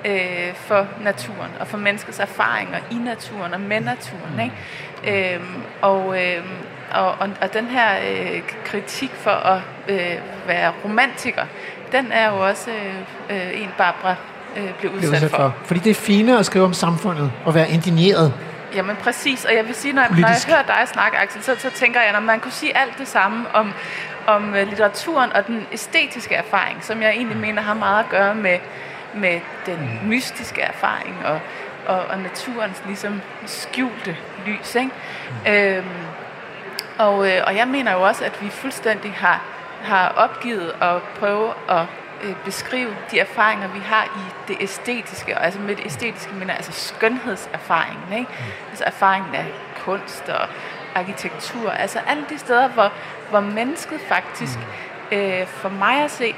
[0.04, 4.40] øh, for naturen og for menneskets erfaringer i naturen og med naturen.
[4.40, 5.34] Ikke?
[5.34, 6.44] Øhm, og, øh,
[6.90, 11.46] og, og, og den her øh, kritik for at øh, være romantiker,
[11.92, 12.70] den er jo også
[13.30, 14.16] øh, en, Barbara
[14.56, 15.36] øh, blev udsat, udsat for.
[15.36, 15.54] for.
[15.64, 18.32] Fordi det er fine at skrive om samfundet og være indigneret.
[18.74, 21.56] Jamen præcis, og jeg vil sige, når jeg, når jeg hører dig snakke, Axel, så,
[21.58, 23.72] så tænker jeg, at man kunne sige alt det samme om,
[24.26, 28.34] om øh, litteraturen og den æstetiske erfaring, som jeg egentlig mener har meget at gøre
[28.34, 28.58] med,
[29.14, 30.08] med den mm.
[30.08, 31.40] mystiske erfaring og,
[31.86, 34.74] og, og naturens ligesom skjulte lys.
[34.74, 34.90] Ikke?
[35.46, 35.52] Mm.
[35.52, 35.84] Øhm,
[36.98, 39.42] og, øh, og jeg mener jo også, at vi fuldstændig har,
[39.82, 41.86] har opgivet at prøve at
[42.22, 46.54] øh, beskrive de erfaringer, vi har i det æstetiske, og altså med det æstetiske mener
[46.54, 48.30] altså skønhedserfaringen, ikke?
[48.30, 48.70] Mm.
[48.70, 49.46] altså erfaringen af
[49.84, 50.48] kunst og
[50.94, 52.92] arkitektur, altså alle de steder, hvor,
[53.30, 55.16] hvor mennesket faktisk, mm.
[55.16, 56.34] øh, for mig at se,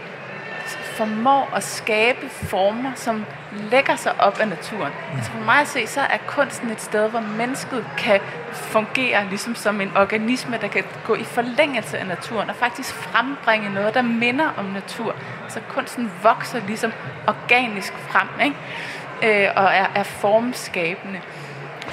[0.82, 3.24] formår at skabe former, som
[3.70, 4.92] lægger sig op af naturen.
[5.10, 5.16] Mm.
[5.16, 8.20] Altså for mig at se, så er kunsten et sted, hvor mennesket kan
[8.52, 13.74] fungere ligesom som en organisme, der kan gå i forlængelse af naturen og faktisk frembringe
[13.74, 15.14] noget, der minder om natur.
[15.48, 16.92] Så kunsten vokser ligesom
[17.26, 19.44] organisk frem, ikke?
[19.44, 21.20] Øh, og er, er formskabende.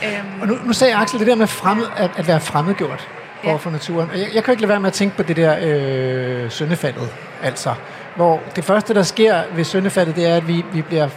[0.05, 0.41] Øhm.
[0.41, 3.07] Og nu, nu sagde Axel det der med fremmed, at, at være fremmedgjort
[3.43, 3.55] ja.
[3.55, 4.09] for naturen.
[4.09, 7.09] Og jeg, jeg kan ikke lade være med at tænke på det der øh, søndefaldet,
[7.43, 7.73] altså.
[8.15, 11.09] Hvor det første, der sker ved søndefaldet, det er, at vi, vi, bliver,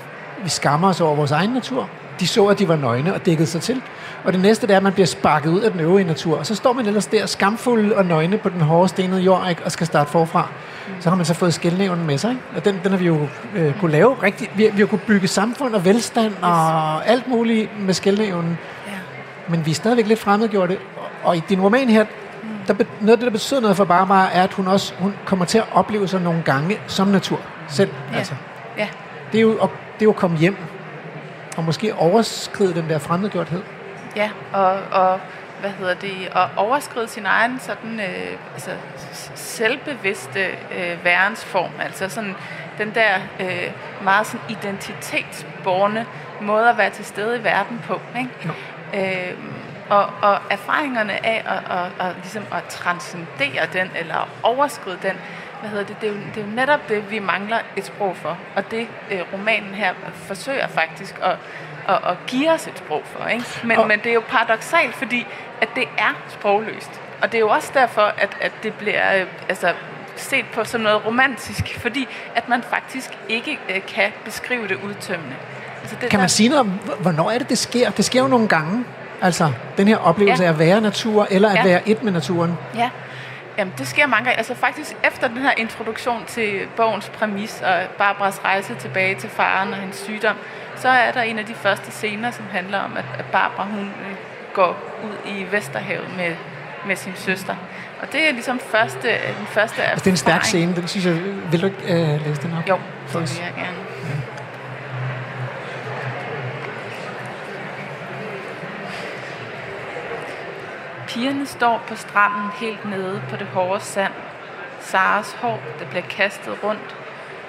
[0.44, 1.88] vi skammer os over vores egen natur.
[2.20, 3.83] De så, at de var nøgne og dækkede sig til.
[4.24, 6.38] Og det næste, det er, at man bliver sparket ud af den øvrige natur.
[6.38, 9.64] Og så står man ellers der skamfuld og nøgne på den hårde stenede jord, ikke?
[9.64, 10.48] og skal starte forfra.
[11.00, 12.31] Så har man så fået skældnævnen med sig.
[12.31, 12.42] Ikke?
[12.57, 14.50] Og den, den har vi jo øh, kunne lave rigtig.
[14.55, 18.59] Vi, vi har kunnet bygge samfund og velstand og alt muligt med skældnævnen.
[18.87, 18.92] Ja.
[19.48, 20.78] Men vi er stadigvæk lidt fremmedgjorte.
[21.24, 22.05] Og i din roman her,
[22.68, 25.44] der, noget af det, der betyder noget for Barbara, er, at hun også hun kommer
[25.44, 27.90] til at opleve sig nogle gange som natur selv.
[28.12, 28.18] Ja.
[28.18, 28.35] Altså.
[28.78, 28.88] Ja.
[29.33, 29.59] Det, er jo,
[30.03, 30.57] det er jo at komme hjem
[31.57, 33.62] og måske overskride den der fremmedgjorthed.
[34.17, 35.21] Ja, og, og
[35.61, 38.71] hvad hedder det, at overskride sin egen sådan, øh, altså,
[39.35, 42.35] selvbevidste øh, værensform, altså sådan
[42.79, 43.73] den der øh,
[44.05, 46.07] meget sådan identitetsborne
[46.41, 48.01] måde at være til stede i verden på.
[48.19, 48.55] Ikke?
[48.93, 49.31] Ja.
[49.31, 49.38] Øh,
[49.91, 55.17] og, og erfaringerne af at, at, at, ligesom at transcendere den, eller at overskride den,
[55.62, 58.16] hvad hedder det, det, er jo, det er jo netop det, vi mangler et sprog
[58.16, 58.38] for.
[58.57, 61.37] Og det øh, romanen her forsøger faktisk at,
[61.88, 63.27] at, at give os et sprog for.
[63.27, 63.44] Ikke?
[63.64, 65.27] Men, og, men det er jo paradoxalt, fordi
[65.61, 67.01] at det er sprogløst.
[67.22, 69.72] Og det er jo også derfor, at, at det bliver øh, altså,
[70.16, 75.37] set på som noget romantisk, fordi at man faktisk ikke øh, kan beskrive det udtømmende.
[75.83, 76.29] Altså det kan man der...
[76.29, 76.68] sige noget om,
[77.01, 77.90] hvornår er det, det sker?
[77.90, 78.85] Det sker jo nogle gange.
[79.22, 80.48] Altså den her oplevelse ja.
[80.48, 81.64] af at være natur, eller at ja.
[81.64, 82.59] være et med naturen.
[82.75, 82.90] Ja.
[83.59, 84.38] Jamen, det sker mange gange.
[84.38, 89.73] Altså faktisk efter den her introduktion til bogens præmis og Barbaras rejse tilbage til faren
[89.73, 90.37] og hendes sygdom,
[90.77, 94.17] så er der en af de første scener, som handler om, at Barbara hun øh,
[94.55, 96.37] går ud i Vesterhavet med,
[96.87, 97.57] med sin søster.
[98.03, 101.07] Og det er ligesom første, den første altså, det er en stærk scene, den synes
[101.07, 101.15] jeg,
[101.51, 102.69] vil du ikke uh, læse den op?
[102.69, 102.79] Jo,
[103.12, 103.91] det vil jeg gerne.
[111.12, 114.12] Pigerne står på stranden helt nede på det hårde sand.
[114.81, 116.96] Saras hår, der bliver kastet rundt.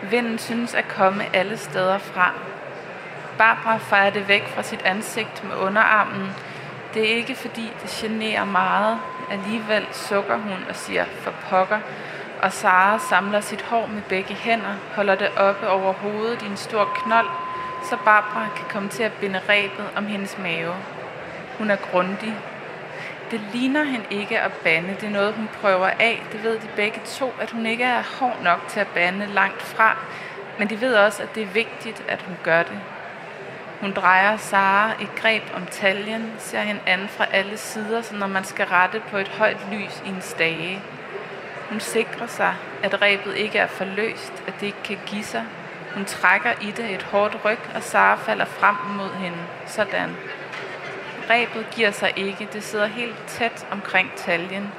[0.01, 2.31] Vinden synes at komme alle steder fra.
[3.37, 6.29] Barbara fejrer det væk fra sit ansigt med underarmen.
[6.93, 8.99] Det er ikke fordi det generer meget.
[9.31, 11.79] Alligevel sukker hun og siger for pokker.
[12.41, 16.57] Og Sara samler sit hår med begge hænder, holder det oppe over hovedet i en
[16.57, 17.27] stor knold,
[17.89, 20.73] så Barbara kan komme til at binde rebet om hendes mave.
[21.57, 22.35] Hun er grundig,
[23.31, 24.89] det ligner hende ikke at bande.
[24.89, 26.23] Det er noget, hun prøver af.
[26.31, 29.61] Det ved de begge to, at hun ikke er hård nok til at bande langt
[29.61, 29.97] fra.
[30.59, 32.79] Men de ved også, at det er vigtigt, at hun gør det.
[33.81, 38.27] Hun drejer Sara et greb om taljen, ser hende an fra alle sider, så når
[38.27, 40.81] man skal rette på et højt lys i en stage.
[41.69, 45.43] Hun sikrer sig, at rebet ikke er forløst, at det ikke kan give sig.
[45.93, 49.37] Hun trækker i det et hårdt ryg, og Sara falder frem mod hende.
[49.65, 50.15] Sådan.
[51.29, 52.47] Rebet giver sig ikke.
[52.53, 54.71] Det sidder helt tæt omkring taljen.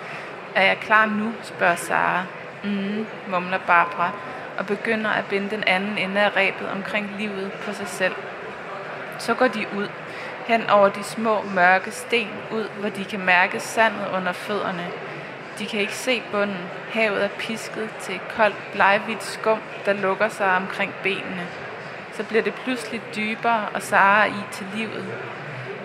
[0.55, 2.25] Er jeg klar nu, spørger Sara.
[2.65, 4.11] Mm, mumler Barbara,
[4.59, 8.15] og begynder at binde den anden ende af rebet omkring livet på sig selv.
[9.19, 9.89] Så går de ud,
[10.47, 14.87] hen over de små mørke sten ud, hvor de kan mærke sandet under fødderne.
[15.59, 16.71] De kan ikke se bunden.
[16.93, 21.47] Havet er pisket til et koldt, blegvidt skum, der lukker sig omkring benene.
[22.13, 25.07] Så bliver det pludselig dybere, og Sara i til livet.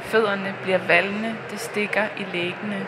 [0.09, 2.85] Fødderne bliver valne, det stikker i læggene.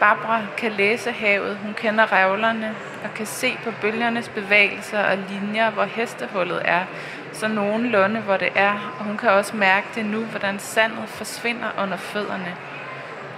[0.00, 5.70] Barbara kan læse havet, hun kender revlerne og kan se på bølgernes bevægelser og linjer,
[5.70, 6.84] hvor hestehullet er,
[7.32, 11.68] så nogenlunde hvor det er, og hun kan også mærke det nu, hvordan sandet forsvinder
[11.82, 12.54] under fødderne.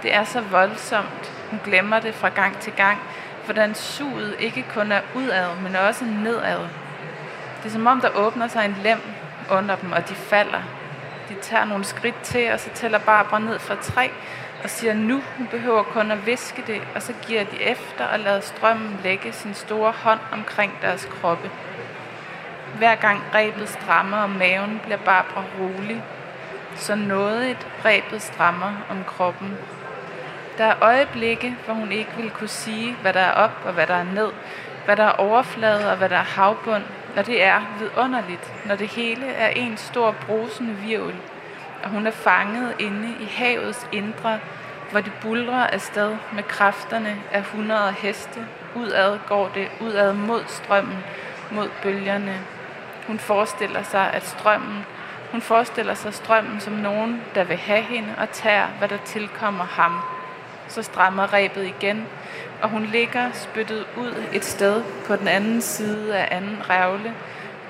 [0.03, 2.99] Det er så voldsomt, hun glemmer det fra gang til gang,
[3.45, 6.59] hvordan suget ikke kun er udad, men også nedad.
[7.57, 9.01] Det er som om, der åbner sig en lem
[9.51, 10.61] under dem, og de falder,
[11.29, 14.11] de tager nogle skridt til, og så tæller Barbara ned fra tre,
[14.63, 18.19] og siger nu, hun behøver kun at viske det, og så giver de efter og
[18.19, 21.51] lader strømmen lægge sin store hånd omkring deres kroppe.
[22.77, 26.03] Hver gang rebet strammer om maven, bliver Barbara rolig,
[26.75, 29.57] så nådigt rebet strammer om kroppen.
[30.57, 33.87] Der er øjeblikke, hvor hun ikke vil kunne sige, hvad der er op og hvad
[33.87, 34.31] der er ned,
[34.85, 36.83] hvad der er overflade og hvad der er havbund,
[37.15, 41.15] når det er vidunderligt, når det hele er en stor brusende virvel,
[41.83, 44.39] og hun er fanget inde i havets indre,
[44.91, 48.45] hvor det bulrer afsted med kræfterne af hundrede heste.
[48.75, 50.97] Udad går det, udad mod strømmen,
[51.51, 52.39] mod bølgerne.
[53.07, 54.85] Hun forestiller sig, at strømmen,
[55.31, 59.65] hun forestiller sig strømmen som nogen, der vil have hende og tager, hvad der tilkommer
[59.65, 59.99] ham.
[60.67, 62.05] Så strammer rebet igen,
[62.61, 67.13] og hun ligger spyttet ud et sted på den anden side af anden revle,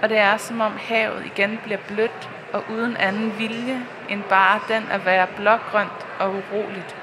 [0.02, 4.60] og det er som om havet igen bliver blødt og uden anden vilje end bare
[4.68, 6.96] den at være blågrønt og uroligt.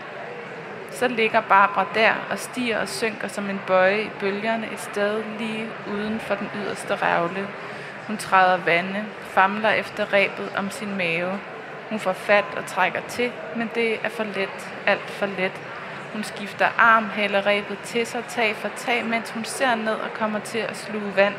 [0.91, 5.23] Så ligger Barbara der og stiger og synker som en bøje i bølgerne et sted
[5.39, 7.49] lige uden for den yderste revle.
[8.07, 11.41] Hun træder vande, famler efter rebet om sin mave.
[11.91, 15.61] Hun får fat og trækker til, men det er for let, alt for let,
[16.13, 20.15] hun skifter arm, hælder rebet til sig, tag for tag, mens hun ser ned og
[20.15, 21.35] kommer til at sluge vand.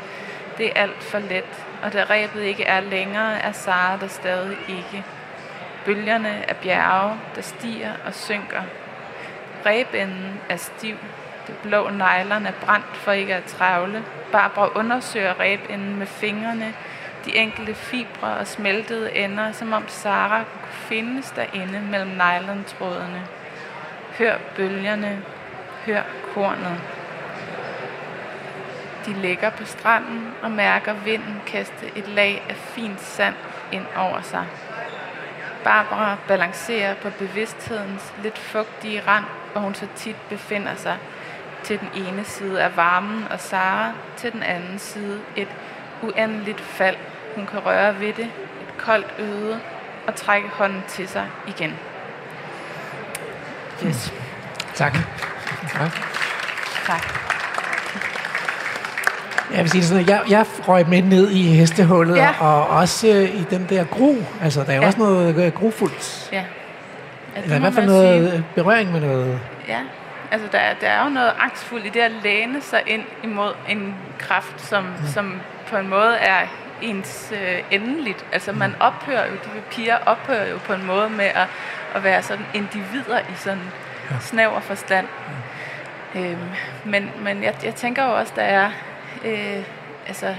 [0.58, 4.56] Det er alt for let, og da rebet ikke er længere, er Sara der stadig
[4.68, 5.04] ikke.
[5.84, 8.62] Bølgerne er bjerge, der stiger og synker.
[9.66, 10.96] Rebenden er stiv.
[11.46, 14.04] Det blå nylon er brændt for ikke at travle.
[14.32, 16.74] Barbara undersøger rebenden med fingrene,
[17.24, 23.26] de enkelte fibre og smeltede ender, som om Sara kunne findes derinde mellem nylontrådene.
[24.18, 25.22] Hør bølgerne,
[25.86, 26.02] hør
[26.34, 26.80] kornet.
[29.06, 33.34] De ligger på stranden og mærker vinden kaste et lag af fint sand
[33.72, 34.46] ind over sig.
[35.64, 40.98] Barbara balancerer på bevidsthedens lidt fugtige rand, hvor hun så tit befinder sig
[41.62, 45.48] til den ene side af varmen og Sara til den anden side et
[46.02, 46.96] uendeligt fald.
[47.34, 48.24] Hun kan røre ved det,
[48.60, 49.60] et koldt øde
[50.06, 51.78] og trække hånden til sig igen.
[53.86, 54.12] Yes.
[54.74, 54.92] Tak.
[55.72, 55.90] Tak.
[56.86, 57.18] tak.
[59.54, 62.30] Jeg vil sige sådan, jeg, jeg røg med ned i hestehullet, Ja.
[62.40, 64.16] og også øh, i den der gru.
[64.42, 64.86] Altså, der er jo Ja.
[64.86, 66.28] også noget øh, grufuldt.
[66.32, 66.36] Ja.
[66.36, 66.44] ja
[67.36, 68.36] det Eller i hvert fald noget sige.
[68.38, 69.40] øh, berøring med noget.
[69.68, 69.78] Ja.
[70.30, 73.52] Altså, der, er- der er jo noget angstfuldt i det at læne sig ind imod
[73.68, 75.06] en kraft, som, mm.
[75.14, 75.34] som
[75.70, 76.38] på en måde er
[76.82, 78.24] ens øh, endeligt.
[78.32, 81.46] Altså, man ophører jo, de piger ophører jo på en måde med at,
[81.94, 83.70] at være sådan individer i sådan
[84.10, 84.18] ja.
[84.20, 85.06] snæver forstand.
[86.14, 86.48] Øhm,
[86.84, 88.70] men men jeg, jeg tænker jo også, der er,
[89.24, 89.64] øh,
[90.06, 90.34] altså,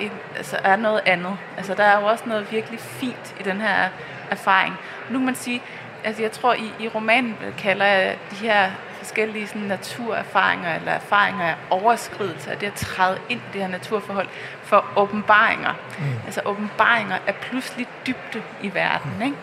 [0.00, 1.36] en, altså er noget andet.
[1.56, 3.88] Altså der er jo også noget virkelig fint i den her
[4.30, 4.74] erfaring.
[5.10, 5.62] Nu kan man sige,
[6.04, 11.44] altså jeg tror i, i romanen kalder jeg de her forskellige sådan, naturerfaringer eller erfaringer
[11.44, 14.28] af overskridelse, af det at træde ind i det her naturforhold
[14.62, 15.74] for åbenbaringer.
[15.98, 16.04] Mm.
[16.26, 19.22] Altså åbenbaringer af pludselig dybde i verden.
[19.24, 19.36] Ikke?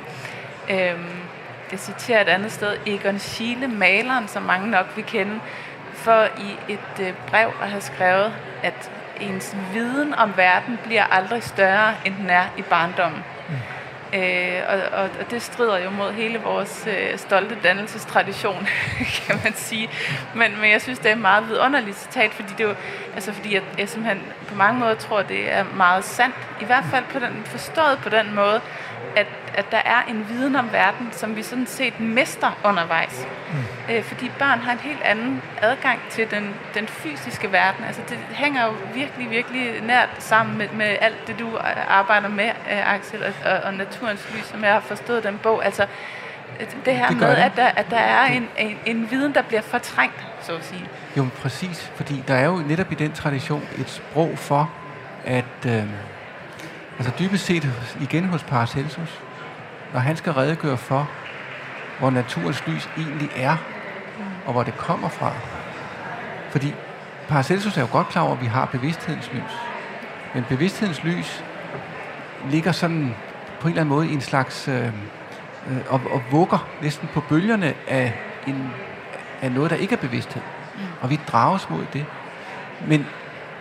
[0.69, 1.21] Øhm,
[1.71, 5.39] jeg citerer et andet sted, Egon Schiele, maleren, som mange nok vil kende,
[5.93, 11.43] for i et øh, brev at have skrevet, at ens viden om verden bliver aldrig
[11.43, 13.23] større, end den er i barndommen.
[13.49, 13.55] Mm.
[14.13, 18.67] Øh, og, og, og det strider jo mod hele vores øh, stolte dannelsestradition,
[19.25, 19.89] kan man sige.
[20.35, 22.75] Men, men jeg synes, det er et meget vidunderligt citat, fordi det jo,
[23.15, 26.35] altså fordi jeg, jeg simpelthen på mange måder tror, det er meget sandt.
[26.61, 28.61] I hvert fald på den, forstået på den måde,
[29.15, 33.27] at, at der er en viden om verden, som vi sådan set mister undervejs.
[33.53, 33.93] Mm.
[33.93, 37.83] Øh, fordi børn har en helt anden adgang til den, den fysiske verden.
[37.85, 41.57] Altså det hænger jo virkelig, virkelig nært sammen med, med alt det, du
[41.87, 45.65] arbejder med, øh, Axel, og, og, og Naturens Lys, som jeg har forstået den bog.
[45.65, 45.85] Altså
[46.85, 47.35] det her Det med, det.
[47.35, 50.85] at der, at der er en, en, en viden, der bliver fortrængt, så at sige.
[51.17, 51.91] Jo, præcis.
[51.95, 54.71] Fordi der er jo netop i den tradition et sprog for,
[55.25, 55.83] at øh,
[56.99, 57.69] altså dybest set
[58.01, 59.21] igen hos Paracelsus,
[59.93, 61.09] når han skal redegøre for,
[61.99, 63.57] hvor naturens lys egentlig er,
[64.45, 65.33] og hvor det kommer fra.
[66.49, 66.73] Fordi
[67.27, 69.57] Paracelsus er jo godt klar over, at vi har bevidsthedens lys.
[70.33, 71.43] Men bevidsthedens lys
[72.49, 73.15] ligger sådan
[73.59, 74.67] på en eller anden måde i en slags...
[74.67, 78.13] Øh, øh, og, og vugger næsten på bølgerne af,
[78.47, 78.69] en,
[79.41, 80.41] af noget, der ikke er bevidsthed.
[80.75, 80.81] Mm.
[81.01, 82.05] Og vi drages mod det.
[82.87, 83.05] Men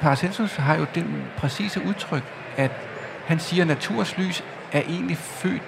[0.01, 2.23] Paracelsus har jo den præcise udtryk,
[2.57, 2.88] at
[3.29, 5.63] han siger, at naturens lys er egentlig født,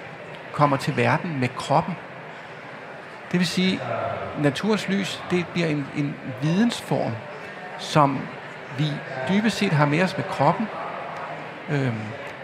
[0.51, 1.95] kommer til verden med kroppen.
[3.31, 7.11] Det vil sige, at naturens lys, det bliver en, en vidensform,
[7.79, 8.19] som
[8.77, 8.85] vi
[9.29, 10.67] dybest set har med os med kroppen,
[11.69, 11.93] øh,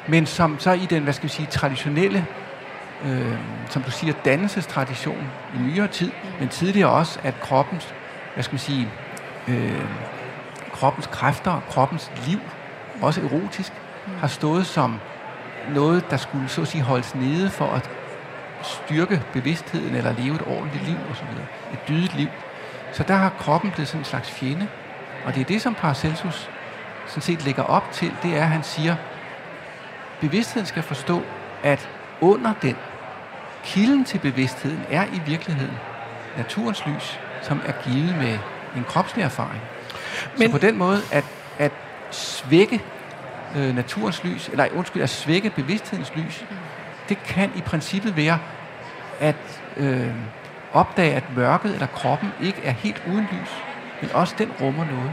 [0.08, 2.26] men som så i den, hvad skal vi sige, traditionelle,
[3.06, 3.38] øh,
[3.70, 7.94] som du siger, dannelsestradition i nyere tid, men tidligere også, at kroppens,
[8.34, 8.90] hvad skal man sige,
[9.48, 9.86] øh,
[10.74, 12.40] kroppens kræfter og kroppens liv,
[13.02, 13.74] også erotisk,
[14.20, 15.00] har stået som
[15.74, 17.90] noget, der skulle så at sige holdes nede for at
[18.62, 21.26] styrke bevidstheden eller leve et ordentligt liv osv.
[21.74, 22.28] Et dydigt liv.
[22.92, 24.68] Så der har kroppen blevet sådan en slags fjende.
[25.26, 26.50] Og det er det, som Paracelsus
[27.08, 28.96] sådan set lægger op til, det er, at han siger,
[30.22, 31.22] bevidstheden skal forstå,
[31.64, 31.90] at
[32.22, 32.76] under den
[33.64, 35.78] kilden til bevidstheden er i virkeligheden
[36.38, 38.40] naturens lys, som er givet med
[38.76, 39.62] en kropslig erfaring.
[40.34, 41.26] Men, Men- så på den måde, at,
[41.60, 41.72] at
[42.12, 42.82] svække
[43.56, 46.46] øh, naturens lys, eller undskyld, at svække bevidsthedens lys,
[47.10, 48.40] det kan i princippet være
[49.20, 49.36] at
[49.78, 50.08] øh,
[50.74, 53.50] opdage, at mørket eller kroppen ikke er helt uden lys,
[54.02, 55.12] men også den rummer noget,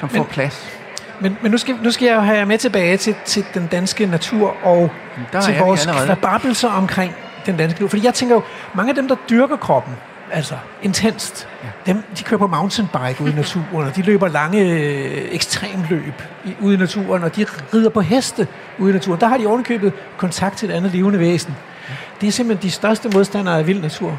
[0.00, 0.78] som får Men- plads.
[1.20, 3.66] Men, men nu, skal, nu skal jeg jo have jer med tilbage til, til den
[3.66, 4.90] danske natur og
[5.32, 7.14] der til vores kvababelser omkring
[7.46, 7.88] den danske natur.
[7.88, 8.42] Fordi jeg tænker jo,
[8.74, 9.96] mange af dem, der dyrker kroppen,
[10.32, 11.92] altså intenst, ja.
[11.92, 16.56] dem, de kører på mountainbike ude i naturen, og de løber lange øh, ekstremløb i,
[16.60, 19.20] ude i naturen, og de rider på heste ude i naturen.
[19.20, 21.56] Der har de ovenikøbet kontakt til et andet levende væsen.
[22.20, 24.18] Det er simpelthen de største modstandere af vild natur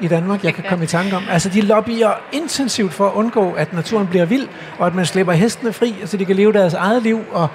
[0.00, 1.22] i Danmark, jeg kan komme i tanke om.
[1.30, 5.32] Altså, de lobbyer intensivt for at undgå, at naturen bliver vild, og at man slipper
[5.32, 7.20] hestene fri, så de kan leve deres eget liv.
[7.32, 7.48] Og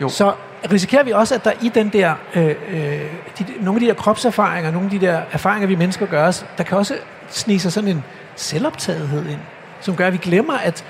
[0.00, 0.08] Jo.
[0.08, 0.32] Så
[0.72, 3.00] risikerer vi også, at der i den der, øh, øh
[3.38, 6.46] de, nogle af de der kropserfaringer, nogle af de der erfaringer, vi mennesker gør os,
[6.58, 6.96] der kan også
[7.28, 8.04] snige sig sådan en
[8.36, 9.40] selvoptagethed ind,
[9.80, 10.84] som gør, at vi glemmer, at,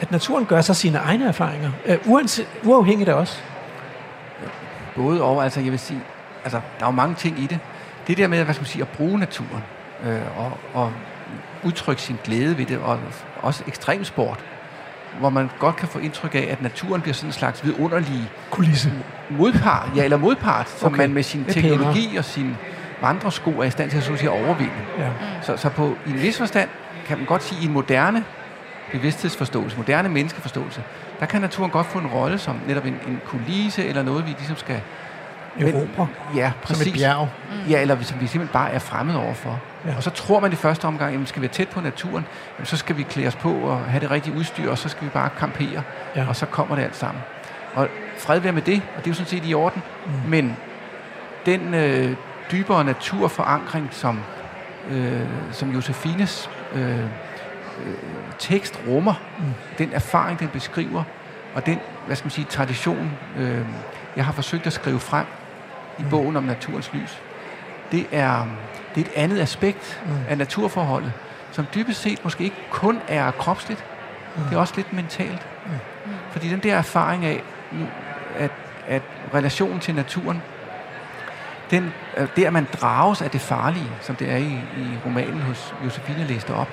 [0.00, 3.42] at naturen gør sig sine egne erfaringer, øh, uanset, uafhængigt af os.
[4.96, 6.00] Både og, altså jeg vil sige,
[6.44, 7.58] altså der er jo mange ting i det.
[8.06, 9.62] Det der med, hvad skal man sige, at bruge naturen,
[10.04, 10.92] øh, og, og
[11.64, 12.98] udtrykke sin glæde ved det, og
[13.42, 14.44] også ekstremsport,
[15.18, 18.92] hvor man godt kan få indtryk af, at naturen bliver sådan en slags vidunderlig Kulisse.
[19.30, 20.96] modpart, ja, eller modpart, som Okay.
[20.98, 22.56] man med sin teknologi og sin
[23.02, 24.72] vandresko er i stand til at, så at sige, overvinde.
[24.98, 25.08] Ja.
[25.42, 26.68] Så, så på i en vis forstand
[27.06, 28.24] kan man godt sige, at i en moderne
[28.92, 30.82] bevidsthedsforståelse, moderne menneskeforståelse,
[31.20, 34.30] der kan naturen godt få en rolle som netop en, en kulisse eller noget, vi
[34.30, 34.80] ligesom skal...
[35.60, 36.86] Europa, Ja, som præcis.
[36.86, 37.28] et bjerg.
[37.68, 39.60] Ja, eller som vi simpelthen bare er fremmede overfor.
[39.86, 39.96] Ja.
[39.96, 42.24] Og så tror man i første omgang, at skal vi være tæt på naturen,
[42.58, 45.04] jamen, så skal vi klæde os på og have det rigtige udstyr, og så skal
[45.04, 45.82] vi bare campere,
[46.16, 46.22] Ja.
[46.22, 46.28] ja.
[46.28, 47.22] og så kommer det alt sammen.
[47.74, 47.88] Og
[48.18, 49.82] fred være med det, og det er jo sådan set i orden.
[50.06, 50.12] Mm.
[50.30, 50.56] Men
[51.46, 52.16] den øh,
[52.52, 54.20] dybere naturforankring, som
[54.90, 55.20] øh,
[55.52, 57.04] som Josefines øh, øh,
[58.38, 59.44] tekst rummer, mm.
[59.78, 61.02] den erfaring, den beskriver,
[61.54, 63.60] og den, hvad skal man sige, tradition, øh,
[64.16, 65.26] jeg har forsøgt at skrive frem
[65.98, 67.22] i bogen om naturens lys,
[67.92, 68.46] det er,
[68.94, 70.12] det er et andet aspekt mm.
[70.28, 71.12] af naturforholdet,
[71.52, 73.84] som dybest set måske ikke kun er kropsligt,
[74.36, 74.42] mm.
[74.42, 75.46] det er også lidt mentalt.
[75.66, 75.72] Mm.
[76.30, 77.42] Fordi den der erfaring af,
[78.38, 78.50] at,
[78.88, 79.02] at
[79.34, 80.42] relationen til naturen,
[81.70, 85.74] den, øh, at man drages af det farlige, som det er i, i romanen hos
[85.84, 86.68] Josefine læste op,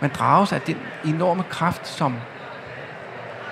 [0.00, 2.16] man drages af den enorme kraft, som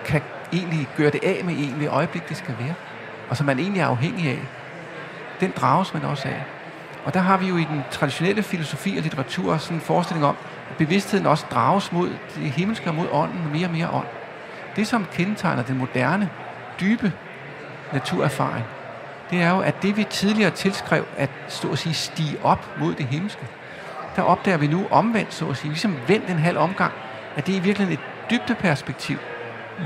[0.05, 2.75] kan egentlig gøre det af med egentlig øjeblik, det skal være,
[3.29, 4.39] og som man egentlig er afhængig af,
[5.43, 6.43] den drages man også af.
[7.05, 10.37] Og der har vi jo i den traditionelle filosofi og litteratur sådan en forestilling om,
[10.71, 14.07] at bevidstheden også drages mod det himmelske og mod ånden, mere og mere ånd.
[14.77, 16.31] Det, som kendetegner den moderne,
[16.81, 17.13] dybe
[17.93, 18.65] naturerfaring,
[19.31, 22.95] det er jo, at det vi tidligere tilskrev at stå og sige stige op mod
[22.95, 23.47] det himmelske,
[24.17, 26.93] der opdager vi nu omvendt, så at sige, ligesom vendt en halv omgang,
[27.37, 29.19] at det er i virkeligheden et dybdeperspektiv.
[29.79, 29.85] Mm.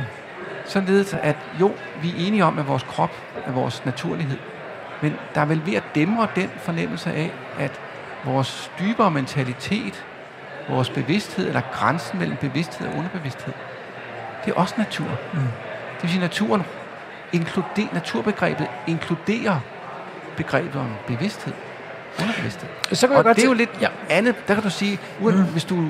[0.65, 3.11] Således at jo, vi er enige om, at vores krop
[3.47, 4.39] er vores naturlighed.
[5.03, 7.81] Men der er vel ved at dæmre den fornemmelse af, at
[8.25, 10.05] vores dybere mentalitet,
[10.69, 13.55] vores bevidsthed, eller grænsen mellem bevidsthed og underbevidsthed,
[14.45, 15.09] det er også natur.
[15.33, 15.39] Mm.
[15.41, 16.63] Det vil sige, at naturen
[17.33, 19.61] inkluder, naturbegrebet inkluderer
[20.37, 21.53] begrebet om bevidsthed.
[22.21, 22.69] Underbevidsthed.
[22.93, 23.89] Så kan og godt det er jo lidt ja.
[24.11, 24.35] andet.
[24.49, 25.45] Der kan du sige, mm.
[25.45, 25.89] hvis du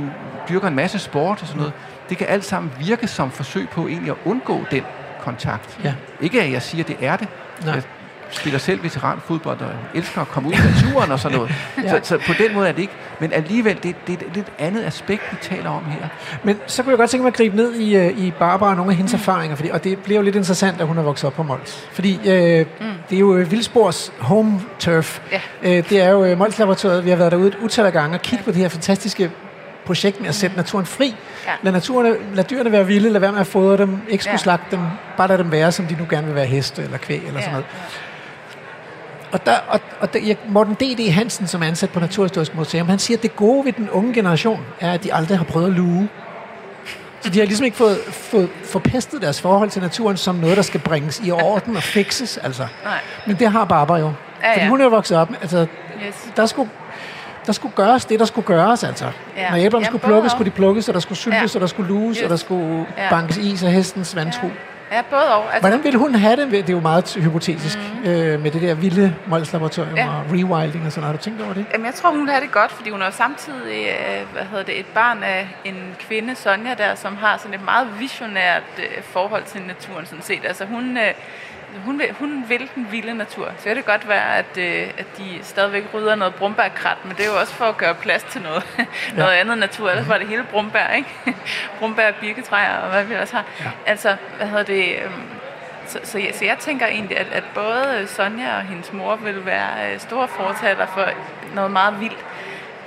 [0.49, 1.73] dyrker en masse sport og sådan noget,
[2.09, 4.83] det kan alt sammen virke som forsøg på egentlig at undgå den
[5.21, 5.79] kontakt.
[5.85, 5.95] Ja.
[6.21, 7.29] Ikke at jeg siger, at det er det.
[7.65, 7.75] Nej.
[7.75, 7.83] Jeg
[8.31, 11.55] spiller selv veteranfodbold og elsker at komme ud i naturen og sådan noget.
[11.83, 11.89] ja.
[11.89, 12.93] så, så på den måde er det ikke.
[13.21, 16.09] Men alligevel, det, det er et lidt andet aspekt, vi taler om her.
[16.43, 18.77] Men så kunne jeg godt tænke mig at gribe ned i, øh, i Barbara og
[18.77, 19.19] nogle af hendes mm.
[19.19, 21.89] erfaringer, fordi, og det bliver jo lidt interessant, at hun er vokset op på Mols.
[21.93, 22.87] Fordi øh, mm.
[23.11, 25.21] det er jo øh, Vildsborgs home turf.
[25.33, 25.41] Ja.
[25.63, 27.05] Øh, det er jo øh, Mols-laboratoriet.
[27.05, 28.45] Vi har været derude et utal af gange og kigget ja.
[28.45, 29.31] på det her fantastiske
[29.87, 31.17] projekt med at sætte naturen fri.
[31.47, 31.53] Ja.
[31.63, 34.39] Lad, naturen, lad dyrene være vilde, lad være med at fodre dem, ikke skulle ja.
[34.39, 34.85] slagte dem,
[35.17, 37.41] bare lad dem være, som de nu gerne vil være heste eller kvæg eller ja.
[37.41, 37.67] sådan noget.
[37.73, 38.07] Ja.
[39.33, 41.13] Og, der, og, og der, Morten D.D.
[41.13, 44.15] Hansen, som er ansat på Naturhistorisk Museum, han siger, at det gode ved den unge
[44.15, 46.09] generation er, at de aldrig har prøvet at luge.
[47.21, 50.63] Så de har ligesom ikke fået, fået forpestet deres forhold til naturen som noget, der
[50.63, 52.39] skal bringes i orden og fikses.
[52.39, 52.67] Altså.
[52.85, 52.99] Nej.
[53.27, 54.13] Men det har Barbara jo.
[54.43, 54.55] Ja, ja.
[54.55, 55.31] Fordi hun er jo vokset op.
[55.41, 55.67] Altså,
[56.07, 56.33] yes.
[56.37, 56.71] der, skulle,
[57.47, 58.85] der skulle gøres det, der skulle gøres.
[58.85, 59.11] Altså.
[59.37, 59.51] Ja.
[59.51, 61.59] Når æblerne skulle plukkes, skulle de plukkes, og der skulle syltes, ja.
[61.59, 62.25] og der skulle luges, yes.
[62.25, 63.11] og der skulle ja.
[63.11, 64.47] bankes is af hestens vantro.
[64.47, 64.53] Ja.
[64.93, 65.45] Ja, både og.
[65.45, 66.51] Altså, Hvordan ville hun have det?
[66.53, 68.11] Det er jo meget hypotetisk mm.
[68.11, 70.09] øh, med det der vilde Mols-laboratorium ja.
[70.09, 71.67] og rewilding og sådan Har du tænkt over det?
[71.73, 74.81] Jamen, jeg tror, hun har det godt, fordi hun er samtidig øh, hvad hedder det,
[74.81, 79.45] et barn af en kvinde, Sonja, der, som har sådan et meget visionært øh, forhold
[79.45, 80.41] til naturen sådan set.
[80.45, 80.97] Altså hun...
[80.97, 81.15] Øh,
[81.85, 83.53] hun vil, hun vil den vilde natur.
[83.59, 87.27] Så kan det godt være, at, øh, at de stadigvæk rydder noget brumbærkrat, men det
[87.27, 88.85] er jo også for at gøre plads til noget, ja.
[89.17, 89.91] noget andet natur.
[89.91, 91.09] Ellers var det hele brumbær, ikke?
[91.79, 93.45] brumbær, birketræer og hvad vi også har.
[93.61, 93.71] Ja.
[93.87, 94.85] Altså, hvad hedder det...
[95.05, 95.11] Øh,
[95.87, 99.47] så, så, jeg, så jeg tænker egentlig, at, at både Sonja og hendes mor vil
[99.47, 101.05] være øh, store fortaler for
[101.55, 102.25] noget meget vildt.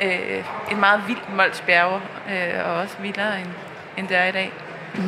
[0.04, 3.50] Øh, en meget vild Molsbjerge, øh, og også vildere end,
[3.98, 4.52] end det er i dag.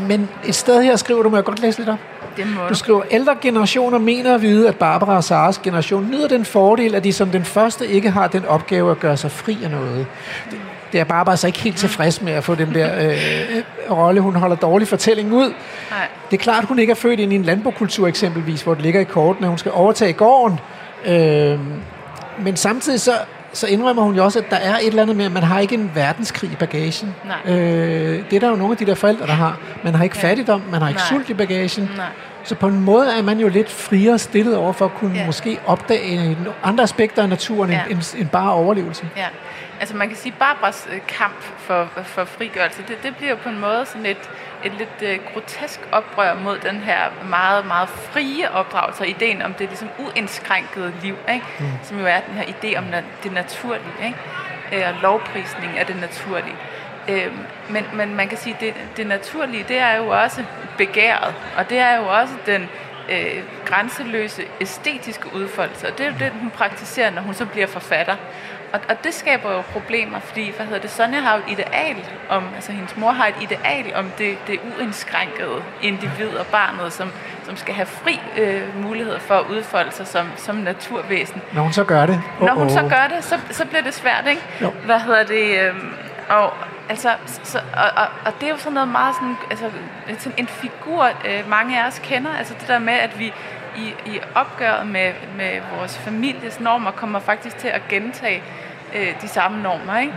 [0.08, 2.00] Men et sted her skriver du, må jeg godt læse lidt op?
[2.42, 6.28] Det må du skriver, ældre generationer mener at vide, at Barbara og Saras generation nyder
[6.28, 9.58] den fordel, at de som den første ikke har den opgave at gøre sig fri
[9.64, 10.06] af noget.
[10.92, 14.22] Det er Barbara så ikke helt tilfreds med at få den der øh, rolle.
[14.22, 15.54] Hun holder dårlig fortælling ud.
[15.92, 16.08] Nej.
[16.32, 19.02] Det er klart, hun ikke er født ind i en landbokultur eksempelvis, hvor det ligger
[19.02, 20.60] i kortene, hun skal overtage gården.
[21.06, 21.60] Øh,
[22.40, 23.12] men samtidig så
[23.54, 25.60] så indrømmer hun jo også, at der er et eller andet med, at man har
[25.60, 27.16] ikke en verdenskrig i bagagen.
[27.26, 27.56] Nej.
[27.56, 29.58] Øh, det er der jo nogle af de der forældre, der har.
[29.84, 30.28] Man har ikke ja.
[30.28, 31.08] fattigdom, man har ikke Nej.
[31.10, 31.90] sult i bagagen.
[31.98, 32.06] Nej.
[32.44, 35.26] Så på en måde er man jo lidt friere stillet over for at kunne ja.
[35.26, 37.84] måske opdage andre aspekter af naturen ja.
[37.90, 39.10] end, end, bare overlevelse.
[39.18, 39.28] Ja.
[39.80, 43.60] Altså man kan sige, Barbaras øh, kamp for, for frigørelse, det, det bliver på en
[43.60, 44.30] måde sådan et,
[44.64, 49.54] et lidt uh, grotesk oprør mod den her meget, meget frie opdragelse, og ideen om
[49.54, 51.46] det ligesom uindskrænkede liv, ikke?
[51.60, 51.66] Mm.
[51.84, 52.86] som jo er den her idé om
[53.24, 54.18] det naturlige, ikke?
[54.72, 56.56] og lovprisning af det naturlige.
[57.10, 57.32] Øh,
[57.70, 60.44] men, men man kan sige, det, det naturlige, det er jo også
[60.78, 62.70] begæret, og det er jo også den
[63.10, 67.68] øh, grænseløse æstetiske udfoldelse, og det er jo det, hun praktiserer, når hun så bliver
[67.68, 68.16] forfatter.
[68.74, 71.96] Og, og det skaber jo problemer, fordi, hvad hedder det, Sonja har jo et ideal
[72.30, 77.12] om, altså hendes mor har et ideal om det, det uindskrænkede individ og barnet, som,
[77.44, 81.42] som skal have fri øh, mulighed for at udfolde sig som, som naturvæsen.
[81.54, 82.22] Når hun så gør det.
[82.40, 82.72] Oh, Når hun oh.
[82.72, 84.42] så gør det, så, så bliver det svært, ikke?
[84.62, 84.70] Jo.
[84.86, 85.60] Hvad hedder det?
[85.60, 85.76] Øh,
[86.30, 86.54] og,
[86.92, 87.10] altså,
[87.44, 89.70] så, og, og, og det er jo sådan noget meget sådan, altså,
[90.20, 93.34] sådan en figur, øh, mange af os kender, altså det der med, at vi
[93.78, 98.44] i, i opgøret med, med vores families normer kommer faktisk til at gentage
[98.96, 100.14] øh, de samme normer, ikke?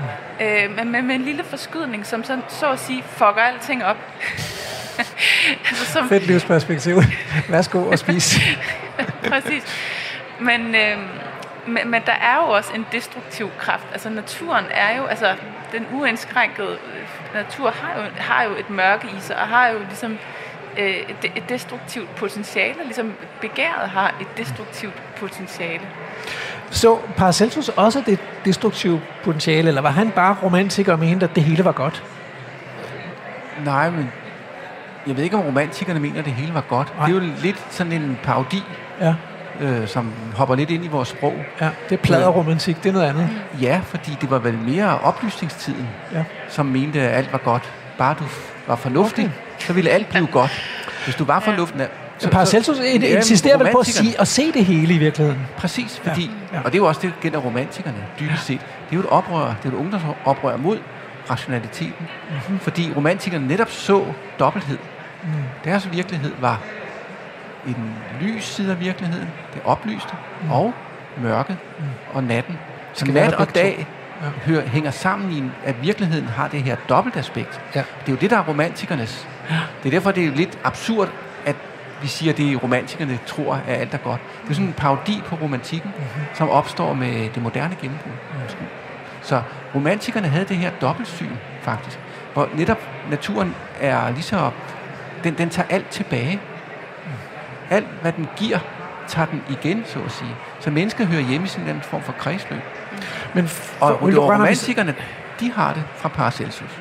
[0.64, 3.96] Øh, men med, med en lille forskydning, som så, så at sige fucker alting op.
[5.68, 7.02] altså, som, Fedt livsperspektiv.
[7.48, 8.40] Værsgo og spise.
[9.30, 9.76] Præcis.
[10.40, 10.98] Men, øh,
[11.66, 13.86] men, men der er jo også en destruktiv kraft.
[13.92, 15.34] Altså naturen er jo, altså
[15.72, 19.78] den uindskrænkede øh, natur har jo, har jo et mørke i sig, og har jo
[19.78, 20.18] ligesom
[20.78, 25.82] øh, et, et destruktivt potentiale, ligesom begæret har et destruktivt potentiale.
[26.70, 31.42] Så Paracelsus også det destruktive potentiale, eller var han bare romantiker og mente, at det
[31.42, 32.04] hele var godt?
[33.64, 34.12] Nej, men
[35.06, 36.96] jeg ved ikke, om romantikerne mener, at det hele var godt.
[36.96, 37.06] Nej.
[37.06, 38.62] Det er jo lidt sådan en parodi.
[39.00, 39.14] Ja
[39.61, 41.34] øh, som hopper lidt ind i vores sprog.
[41.61, 43.28] Ja, det er pladeromantik, det er noget andet.
[43.61, 46.24] Ja, fordi det var vel mere oplysningstiden, ja.
[46.48, 47.72] som mente, at alt var godt.
[47.98, 48.24] Bare du
[48.66, 49.66] var fornuftig, okay.
[49.66, 50.50] så ville alt blive godt.
[51.05, 51.80] Hvis du var fornuftig...
[51.80, 51.86] Ja.
[52.18, 55.40] Så, Paracelsus insisterer vel på at, sige, at se det hele i virkeligheden.
[55.57, 56.57] Præcis, fordi, ja.
[56.57, 56.62] Ja.
[56.64, 58.61] og det er jo også det, gælder romantikerne, dybest set.
[58.61, 60.78] Det er jo et oprør, det er jo et ungdomsoprør mod
[61.30, 62.09] rationaliteten.
[62.30, 62.59] Mm-hmm.
[62.59, 64.05] Fordi romantikerne netop så
[64.38, 64.78] dobbelthed.
[65.22, 65.28] Mm.
[65.64, 66.61] Deres virkelighed var
[67.66, 70.12] en lys side af virkeligheden, det oplyste,
[70.42, 70.50] mm.
[70.50, 70.72] og
[71.22, 71.84] mørket mm.
[72.12, 72.58] og natten.
[72.92, 73.86] Så nat og dag
[74.22, 74.28] ja.
[74.46, 77.60] hører, hænger sammen i, at virkeligheden har det her dobbeltaspekt.
[77.74, 77.80] Ja.
[77.80, 79.28] Det er jo det, der er romantikernes.
[79.50, 79.54] Ja.
[79.82, 81.08] Det er derfor, det er lidt absurd,
[81.46, 81.56] at
[82.02, 84.20] vi siger, at det romantikerne tror, at alt er godt.
[84.42, 86.24] Det er sådan en parodi på romantikken, mm-hmm.
[86.34, 88.12] som opstår med det moderne gennembrud.
[88.12, 88.66] Mm.
[89.22, 89.42] Så
[89.74, 91.30] romantikerne havde det her dobbeltsyn,
[91.62, 91.98] faktisk.
[92.32, 94.50] Hvor netop naturen er lige så...
[95.24, 96.40] Den, den tager alt tilbage
[97.70, 98.58] alt, hvad den giver,
[99.08, 100.36] tager den igen, så at sige.
[100.60, 102.60] Så mennesket hører hjemme i sådan en form for kredsløb.
[103.34, 104.94] Men for, og, og romantikerne,
[105.40, 106.78] de har det fra Paracelsus.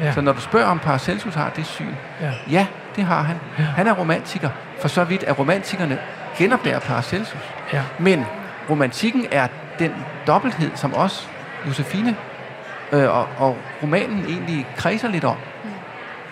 [0.00, 0.12] Ja.
[0.12, 2.66] Så når du spørger, om Paracelsus har det syn, ja, ja
[2.96, 3.36] det har han.
[3.58, 3.64] Ja.
[3.64, 5.98] Han er romantiker, for så vidt at romantikerne
[6.38, 7.40] genopdager Paracelsus.
[7.72, 7.82] Ja.
[7.98, 8.24] Men
[8.70, 9.92] romantikken er den
[10.26, 11.26] dobbelthed, som også
[11.66, 12.16] Josefine
[12.92, 15.36] øh, og, og romanen egentlig kredser lidt om.
[15.64, 15.70] Mm.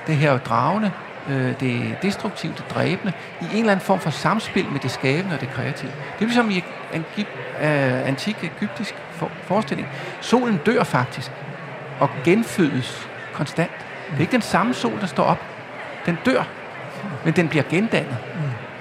[0.06, 0.90] Det her dragende,
[1.28, 5.34] øh, det destruktive, det dræbende, i en eller anden form for samspil med det skabende
[5.34, 5.90] og det kreative.
[5.90, 6.64] Det er ligesom i
[6.94, 9.88] en øh, antik egyptisk for, forestilling.
[10.20, 11.30] Solen dør faktisk
[12.00, 13.70] og genfødes konstant.
[14.10, 15.42] Det er ikke den samme sol, der står op.
[16.06, 16.42] Den dør,
[17.24, 18.16] men den bliver gendannet.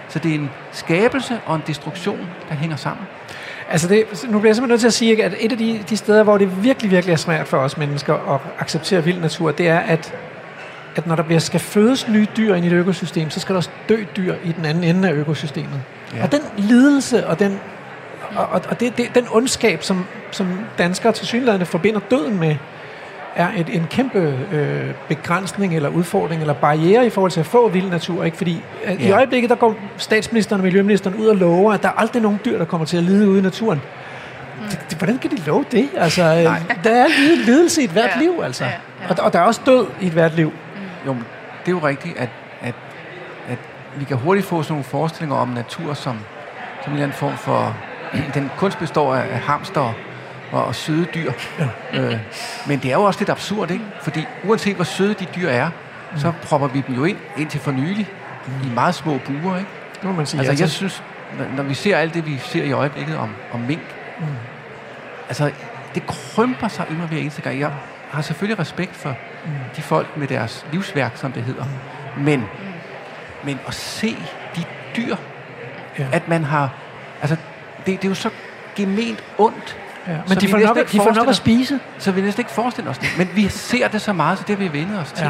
[0.10, 3.06] Så det er en skabelse og en destruktion, der hænger sammen.
[3.70, 5.98] Altså det, nu bliver jeg simpelthen nødt til at sige, at et af de, de
[5.98, 9.68] steder, hvor det virkelig, virkelig er svært for os mennesker at acceptere vild natur, det
[9.68, 10.16] er, at
[10.96, 13.58] at når der bliver, skal fødes nye dyr ind i et økosystem, så skal der
[13.58, 15.82] også dø dyr i den anden ende af økosystemet.
[16.16, 16.24] Ja.
[16.24, 17.60] Og den lidelse og den,
[18.36, 22.56] og, og det, det, den ondskab, som, som danskere til synligheden forbinder døden med,
[23.36, 27.70] er et, en kæmpe øh, begrænsning eller udfordring eller barriere i forhold til at få
[27.70, 28.24] vild natur.
[28.24, 28.38] Ikke?
[28.38, 29.08] Fordi øh, ja.
[29.08, 32.39] i øjeblikket, der går statsministeren og miljøministeren ud og lover, at der er aldrig nogen
[32.46, 33.82] dyr, der kommer til at lide ude i naturen.
[34.62, 34.68] Mm.
[34.70, 35.89] Det, det, hvordan kan de love det?
[35.98, 37.08] Altså, øh, der er
[37.46, 38.22] lidelse i et hvert ja.
[38.22, 38.64] liv, altså.
[38.64, 38.70] Ja.
[38.70, 39.10] Ja.
[39.10, 40.54] Og, og der er også død i et hvert liv.
[41.06, 42.30] Jo, det er jo rigtigt, at,
[42.62, 42.76] at,
[43.47, 43.58] at
[43.95, 46.20] vi kan hurtigt få sådan nogle forestillinger om natur som,
[46.84, 47.78] som en eller anden form for...
[48.34, 49.93] den kunst består af, af hamster
[50.52, 51.32] og, og søde dyr.
[51.60, 51.68] Ja.
[51.93, 52.20] Øh,
[52.68, 53.86] men det er jo også lidt absurd, ikke?
[54.02, 55.70] Fordi uanset hvor søde de dyr er,
[56.12, 56.18] mm.
[56.18, 58.10] så propper vi dem jo ind indtil for nylig
[58.47, 58.68] mm.
[58.68, 59.70] i meget små buer, ikke?
[59.93, 60.39] Det må man sige.
[60.39, 61.04] Altså, jeg synes,
[61.38, 64.26] når, når vi ser alt det, vi ser i øjeblikket om, om mink, mm.
[65.28, 65.52] altså,
[65.95, 67.60] det krymper sig mig hver eneste gang.
[67.60, 67.72] Jeg
[68.12, 69.51] har selvfølgelig respekt for mm.
[69.76, 71.64] de folk med deres livsværk, som det hedder.
[71.64, 72.24] Mm.
[72.24, 72.43] Men,
[73.43, 74.18] men at se
[74.55, 74.64] de
[74.95, 75.16] dyr,
[75.99, 76.07] ja.
[76.12, 76.70] at man har...
[77.22, 77.36] Altså,
[77.86, 78.30] det, det er jo så
[78.76, 79.78] gement ondt.
[80.07, 80.18] Ja.
[80.28, 81.80] Men de får, nok, de får nok at spise.
[81.97, 83.09] Så vi næsten ikke forestille os det.
[83.18, 85.28] Men vi ser det så meget, så det har vi vendet os til.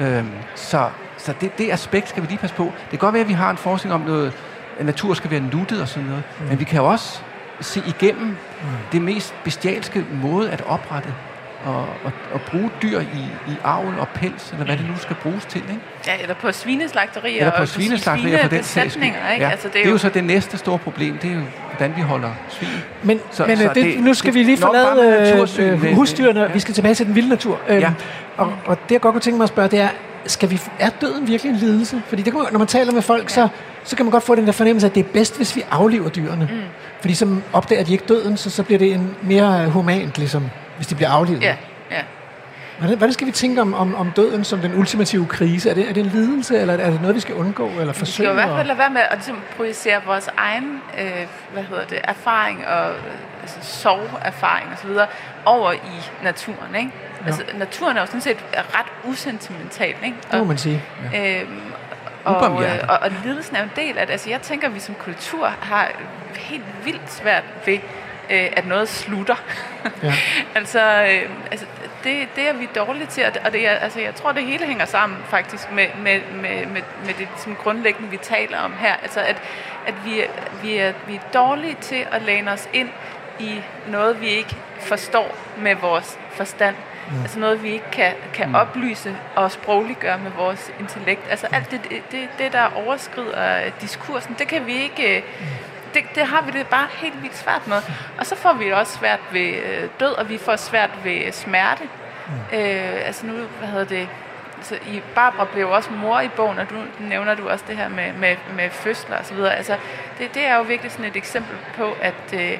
[0.00, 0.18] Ja.
[0.18, 0.88] Øhm, så
[1.24, 2.64] så det, det aspekt skal vi lige passe på.
[2.64, 4.32] Det kan godt være, at vi har en forskning om noget,
[4.78, 6.22] at natur skal være nuttet og sådan noget.
[6.40, 6.46] Mm.
[6.46, 7.20] Men vi kan også
[7.60, 8.68] se igennem mm.
[8.92, 11.14] det mest bestialske måde at oprette
[11.64, 15.16] og, og, og bruge dyr i, i avl og pels, eller hvad det nu skal
[15.22, 15.62] bruges til.
[15.62, 15.80] Ikke?
[16.06, 17.46] Ja, eller på svineslagterier.
[17.46, 19.14] Eller på svineslagterier på den sags Ikke?
[19.38, 19.50] Ja.
[19.50, 21.40] Altså, det, er det er jo så det næste store problem, det er jo,
[21.76, 22.68] hvordan vi holder svin.
[23.02, 26.46] Men, så, men så det, det, nu skal det, vi lige forlade øh, husdyrene, ja.
[26.46, 27.60] vi skal tilbage til den vilde natur.
[27.68, 27.92] Øhm, ja.
[28.36, 29.88] og, og det jeg godt kunne tænke mig at spørge, det er,
[30.26, 32.02] skal vi, er døden virkelig en lidelse?
[32.06, 33.28] Fordi det kan man, når man taler med folk, ja.
[33.28, 33.48] så,
[33.84, 36.08] så kan man godt få den der fornemmelse, at det er bedst, hvis vi aflever
[36.08, 36.48] dyrene.
[36.52, 36.60] Mm.
[37.00, 40.50] Fordi så opdager de ikke døden, så, så bliver det en mere humant, ligesom,
[40.80, 41.42] hvis de bliver aflevet.
[41.42, 41.56] Ja.
[41.90, 42.02] Ja.
[42.78, 45.70] Hvordan, hvordan skal vi tænke om, om, om døden som den ultimative krise?
[45.70, 48.28] Er det, er det en lidelse, eller er det noget, vi skal undgå eller forsøge?
[48.28, 51.62] Vi skal i hvert fald lade være med at ligesom, projicere vores egen øh, hvad
[51.62, 52.92] hedder det, erfaring og
[53.42, 54.90] altså, soverfaring osv.
[55.44, 56.74] over i naturen.
[56.78, 56.90] Ikke?
[57.20, 57.26] Ja.
[57.26, 59.94] Altså, naturen er jo sådan set ret usentimental.
[60.04, 60.16] Ikke?
[60.26, 60.82] Og, det må man sige.
[61.12, 61.40] Ja.
[61.40, 61.60] Øhm,
[62.24, 62.52] og, og,
[62.88, 64.12] og, og lidelsen er en del af det.
[64.12, 65.88] Altså, jeg tænker, at vi som kultur har
[66.36, 67.78] helt vildt svært ved
[68.30, 69.34] øh, at noget slutter.
[70.02, 70.14] Ja.
[70.58, 71.66] altså, øh, altså
[72.04, 74.84] det, det er vi dårlige til, og det, er, altså, jeg tror, det hele hænger
[74.84, 78.94] sammen faktisk med, med, med, med, med det som grundlæggende, vi taler om her.
[78.94, 79.42] Altså, at,
[79.86, 80.22] at vi,
[80.62, 82.88] vi, er, vi er dårlige til at læne os ind
[83.38, 86.76] i noget, vi ikke forstår med vores forstand.
[87.10, 87.22] Mm.
[87.22, 88.54] Altså noget, vi ikke kan, kan mm.
[88.54, 91.20] oplyse og sprogliggøre med vores intellekt.
[91.30, 91.80] Altså alt det,
[92.12, 95.24] det, det, der overskrider diskursen, det kan vi ikke...
[95.40, 95.46] Mm.
[95.94, 97.76] Det, det har vi det bare helt vildt svært med.
[98.18, 101.82] Og så får vi også svært ved øh, død, og vi får svært ved smerte.
[102.26, 102.58] Mm.
[102.58, 104.08] Øh, altså nu, hvad hedder det...
[104.62, 107.88] Så i Barbara blev også mor i bogen, og du nævner du også det her
[107.88, 109.56] med, med, med fødsler og så videre.
[109.56, 109.76] Altså,
[110.18, 112.58] det, det er jo virkelig sådan et eksempel på, at, øh,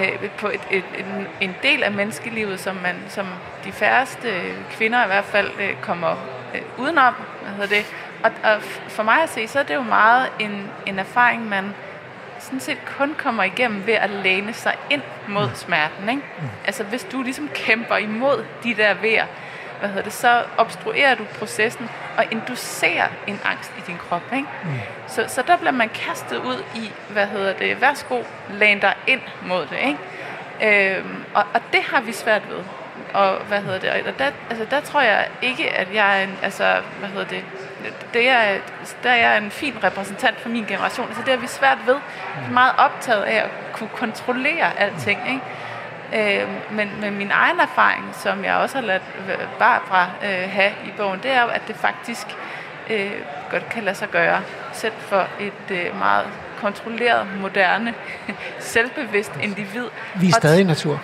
[0.00, 3.26] øh, på et, et, en, en del af menneskelivet, som, man, som
[3.64, 4.28] de færreste
[4.70, 6.10] kvinder i hvert fald øh, kommer
[6.54, 7.14] øh, udenom.
[7.42, 7.94] Hvad hedder det?
[8.24, 11.74] Og, og for mig at se, så er det jo meget en, en erfaring, man
[12.42, 16.08] sådan set kun kommer igennem ved at læne sig ind mod smerten.
[16.08, 16.22] Ikke?
[16.38, 16.48] Mm.
[16.64, 19.26] Altså hvis du ligesom kæmper imod de der vejer,
[19.80, 24.22] hvad hedder det, så obstruerer du processen og inducerer en angst i din krop.
[24.32, 24.48] Ikke?
[24.64, 24.70] Mm.
[25.08, 29.20] Så, så der bliver man kastet ud i, hvad hedder det, værsgo, læn dig ind
[29.46, 29.78] mod det.
[29.86, 30.98] Ikke?
[30.98, 32.64] Øhm, og, og det har vi svært ved.
[33.14, 36.38] Og hvad hedder det, og der, altså, der tror jeg ikke, at jeg er en,
[36.42, 37.44] altså, hvad hedder det,
[38.14, 38.58] det er,
[39.02, 41.08] der er jeg en fin repræsentant for min generation.
[41.08, 41.94] Altså det er vi svært ved.
[41.94, 45.20] Vi er meget optaget af at kunne kontrollere alting.
[45.28, 45.42] Ikke?
[46.42, 49.02] Øh, men med min egen erfaring, som jeg også har ladt
[49.58, 52.26] Barbara øh, have i bogen, det er jo, at det faktisk
[52.90, 53.12] øh,
[53.50, 56.26] godt kan lade sig gøre, selv for et øh, meget
[56.60, 57.94] kontrolleret, moderne,
[58.58, 59.86] selvbevidst individ.
[60.14, 61.00] Vi er stadig natur.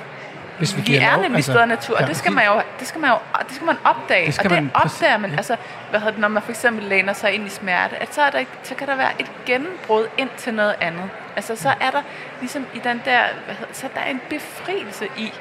[0.58, 2.88] Hvis vi, vi er nemlig altså, stadig natur, og ja, det skal man jo, det
[2.88, 5.36] skal man jo, det skal man opdage, det skal og det man, opdager man, ja.
[5.36, 5.56] altså,
[5.90, 8.30] hvad hedder det, når man for eksempel læner sig ind i smerte, at så, er
[8.30, 11.10] der, så kan der være et gennembrud ind til noget andet.
[11.36, 12.02] Altså, så er der
[12.40, 15.32] ligesom i den der, hvad hedder, så der er en befrielse i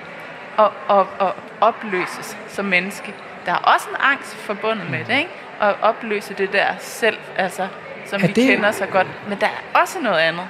[0.59, 3.13] at, at, at opløses som menneske.
[3.45, 5.29] Der er også en angst forbundet med det, ikke?
[5.61, 7.67] At opløse det der selv, altså,
[8.05, 8.47] som er vi det...
[8.47, 9.07] kender så godt.
[9.29, 10.47] Men der er også noget andet.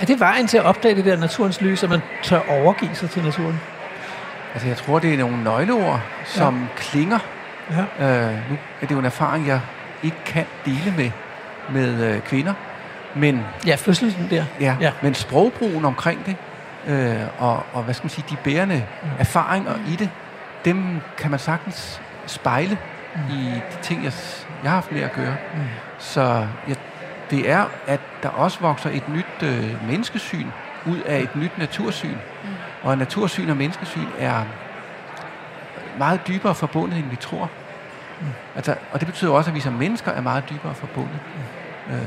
[0.00, 3.10] Er det vejen til at opdage det der naturens lys, at man tør overgive sig
[3.10, 3.60] til naturen?
[4.54, 6.66] Altså, jeg tror, det er nogle nøgleord, som ja.
[6.76, 7.18] klinger.
[7.70, 8.28] Ja.
[8.28, 9.60] Øh, nu er det jo en erfaring, jeg
[10.02, 11.10] ikke kan dele med,
[11.70, 12.54] med øh, kvinder.
[13.14, 14.44] Men, ja, fødslen der.
[14.60, 16.36] Ja, ja, men sprogbrugen omkring det,
[16.86, 19.08] øh, og, og hvad skal man sige, de bærende mm.
[19.18, 20.10] erfaringer i det,
[20.64, 22.78] dem kan man sagtens spejle
[23.14, 23.20] mm.
[23.34, 24.12] i de ting, jeg,
[24.62, 25.36] jeg har haft med at gøre.
[25.54, 25.60] Mm.
[25.98, 26.74] Så ja,
[27.30, 30.46] det er, at der også vokser et nyt øh, menneskesyn
[30.86, 32.16] ud af et nyt natursyn.
[32.44, 32.48] Mm.
[32.84, 34.44] Og natursyn og menneskesyn er
[35.98, 37.50] meget dybere forbundet, end vi tror.
[38.20, 38.26] Mm.
[38.56, 41.18] Altså, og det betyder også, at vi som mennesker er meget dybere forbundet.
[41.88, 41.94] Mm.
[41.94, 42.04] Øhm.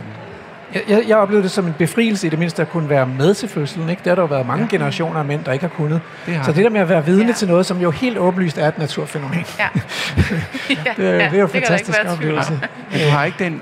[0.73, 3.34] Jeg, jeg, jeg oplevede det som en befrielse i det mindste at kunne være med
[3.34, 3.89] til fødslen.
[3.89, 4.01] Ikke?
[4.03, 4.69] Der har der jo været mange ja.
[4.69, 6.01] generationer af mænd, der ikke har kunnet.
[6.25, 7.34] Det har så det der med at være vidne ja.
[7.34, 9.45] til noget, som jo helt åbenlyst er et naturfænomen.
[9.59, 9.67] Ja.
[9.78, 12.59] det, er, ja, det er jo en fantastisk oplevelse.
[12.91, 13.61] Men du har ikke den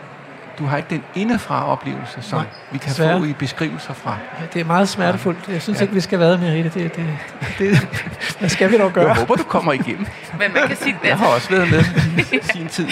[0.59, 3.19] du har ikke den indefra oplevelse, som Nej, vi kan desværre.
[3.19, 4.17] få i beskrivelser fra.
[4.39, 5.47] Ja, det er meget smertefuldt.
[5.47, 5.83] Jeg synes ja.
[5.83, 6.73] ikke, vi skal være med i det.
[6.73, 7.17] det, det,
[7.59, 7.87] det
[8.39, 9.07] hvad skal vi dog gøre?
[9.07, 10.07] Jeg håber, du kommer igennem.
[10.39, 11.83] Men man kan sige, jeg har også været med
[12.33, 12.87] i sin tid.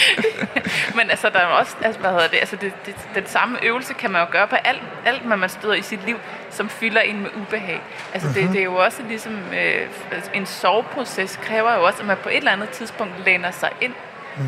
[0.98, 3.94] Men altså, der er også, altså, hvad hedder det, altså, det, det, den samme øvelse
[3.94, 6.18] kan man jo gøre på alt, alt, hvad man støder i sit liv,
[6.52, 7.82] som fylder ind med ubehag.
[8.14, 8.34] Altså, uh-huh.
[8.34, 8.52] det, mhm.
[8.52, 9.88] det er jo også ligesom, øh,
[10.34, 13.94] en soveproces kræver jo også, at man på et eller andet tidspunkt læner sig ind
[14.38, 14.44] mm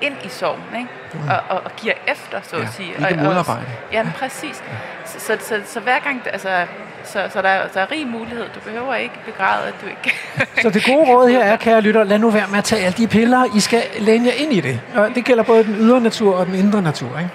[0.00, 0.90] ind i sorgen, ikke?
[1.12, 1.28] Mm.
[1.28, 2.88] Og, og, og giver efter, så ja, at sige.
[3.10, 3.66] Ikke modarbejde.
[3.92, 4.62] Ja, præcis.
[4.68, 4.76] Ja.
[5.04, 6.66] Så, så, så, så hver gang, altså,
[7.04, 8.44] så, så der, der er rig mulighed.
[8.54, 10.16] Du behøver ikke begræde, at du ikke...
[10.62, 12.96] så det gode råd her er, kære lytter, lad nu være med at tage alle
[12.96, 13.56] de piller.
[13.56, 14.80] I skal læne jer ind i det.
[14.94, 17.30] Og det gælder både den ydre natur og den indre natur, ikke?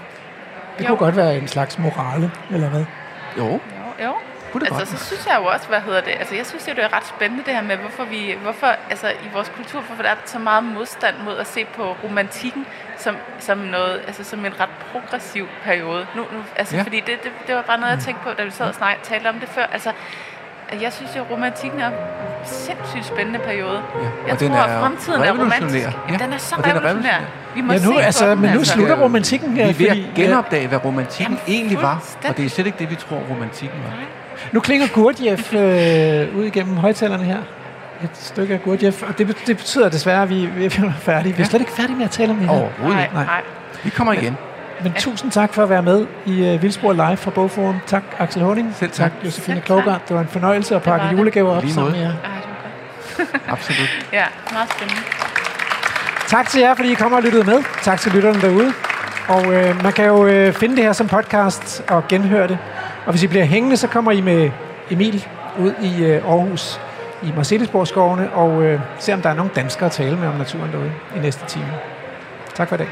[0.77, 0.87] Det jo.
[0.87, 2.85] kunne godt være en slags morale, eller hvad?
[3.37, 3.45] Jo.
[3.45, 3.59] Jo,
[4.05, 4.13] jo
[4.53, 5.01] kunne det altså, godt.
[5.01, 7.07] så synes jeg jo også, hvad hedder det, altså jeg synes jo, det er ret
[7.07, 10.39] spændende det her med, hvorfor vi, hvorfor, altså i vores kultur, hvorfor der er så
[10.39, 12.65] meget modstand mod at se på romantikken
[12.97, 16.07] som, som noget, altså som en ret progressiv periode.
[16.15, 16.83] Nu, nu altså, ja.
[16.83, 19.03] fordi det, det, det, var bare noget, jeg tænkte på, da vi sad og snak,
[19.03, 19.65] talte om det før.
[19.65, 19.91] Altså,
[20.81, 21.93] jeg synes jo, romantikken er en
[22.45, 23.81] sindssygt spændende periode.
[24.03, 25.87] Ja, jeg tror, at fremtiden er romantisk.
[26.09, 27.19] Ja, den er så revolutionær.
[27.55, 28.73] Vi må ja, nu, se altså, men nu altså.
[28.73, 29.55] slutter romantikken.
[29.55, 32.03] Vi er ved at genopdage, hvad romantikken Jamen, egentlig var.
[32.27, 33.89] Og det er slet ikke det, vi tror, romantikken var.
[33.89, 34.22] Nej.
[34.51, 37.37] Nu klinger Gurdjieff øh, ud igennem højtalerne her.
[38.03, 39.03] Et stykke af Gurdjieff.
[39.03, 41.35] Og det, det betyder desværre, at vi, vi er færdige.
[41.35, 42.55] Vi er slet ikke færdige med at tale om det her.
[42.55, 43.41] Overhovedet nej, nej.
[43.83, 44.23] Vi kommer igen.
[44.23, 44.37] Men,
[44.83, 47.75] men tusind tak for at være med i uh, Vildspor Live fra Bogforum.
[47.87, 48.75] Tak Axel Honing.
[48.75, 49.11] Selv tak.
[49.25, 50.07] Josefine Klogart.
[50.07, 52.13] Det var en fornøjelse at pakke julegaver op sammen med jer.
[53.53, 54.05] Absolut.
[54.13, 55.01] ja, meget spændende.
[56.27, 57.63] Tak til jer, fordi I kommer og lyttede med.
[57.81, 58.73] Tak til lytterne derude.
[59.27, 62.57] Og øh, man kan jo øh, finde det her som podcast og genhøre det
[63.05, 64.51] og hvis I bliver hængende, så kommer I med
[64.91, 65.27] Emil
[65.59, 66.79] ud i øh, Aarhus
[67.23, 70.71] i Marcellesborgskovene og øh, se, om der er nogle danskere at tale med om naturen
[70.71, 71.73] derude i næste time.
[72.55, 72.89] Tak for i dag.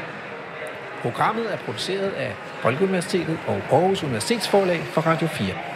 [1.02, 5.71] Programmet er produceret af Folkeuniversitetet og Aarhus Universitetsforlag for Radio 4.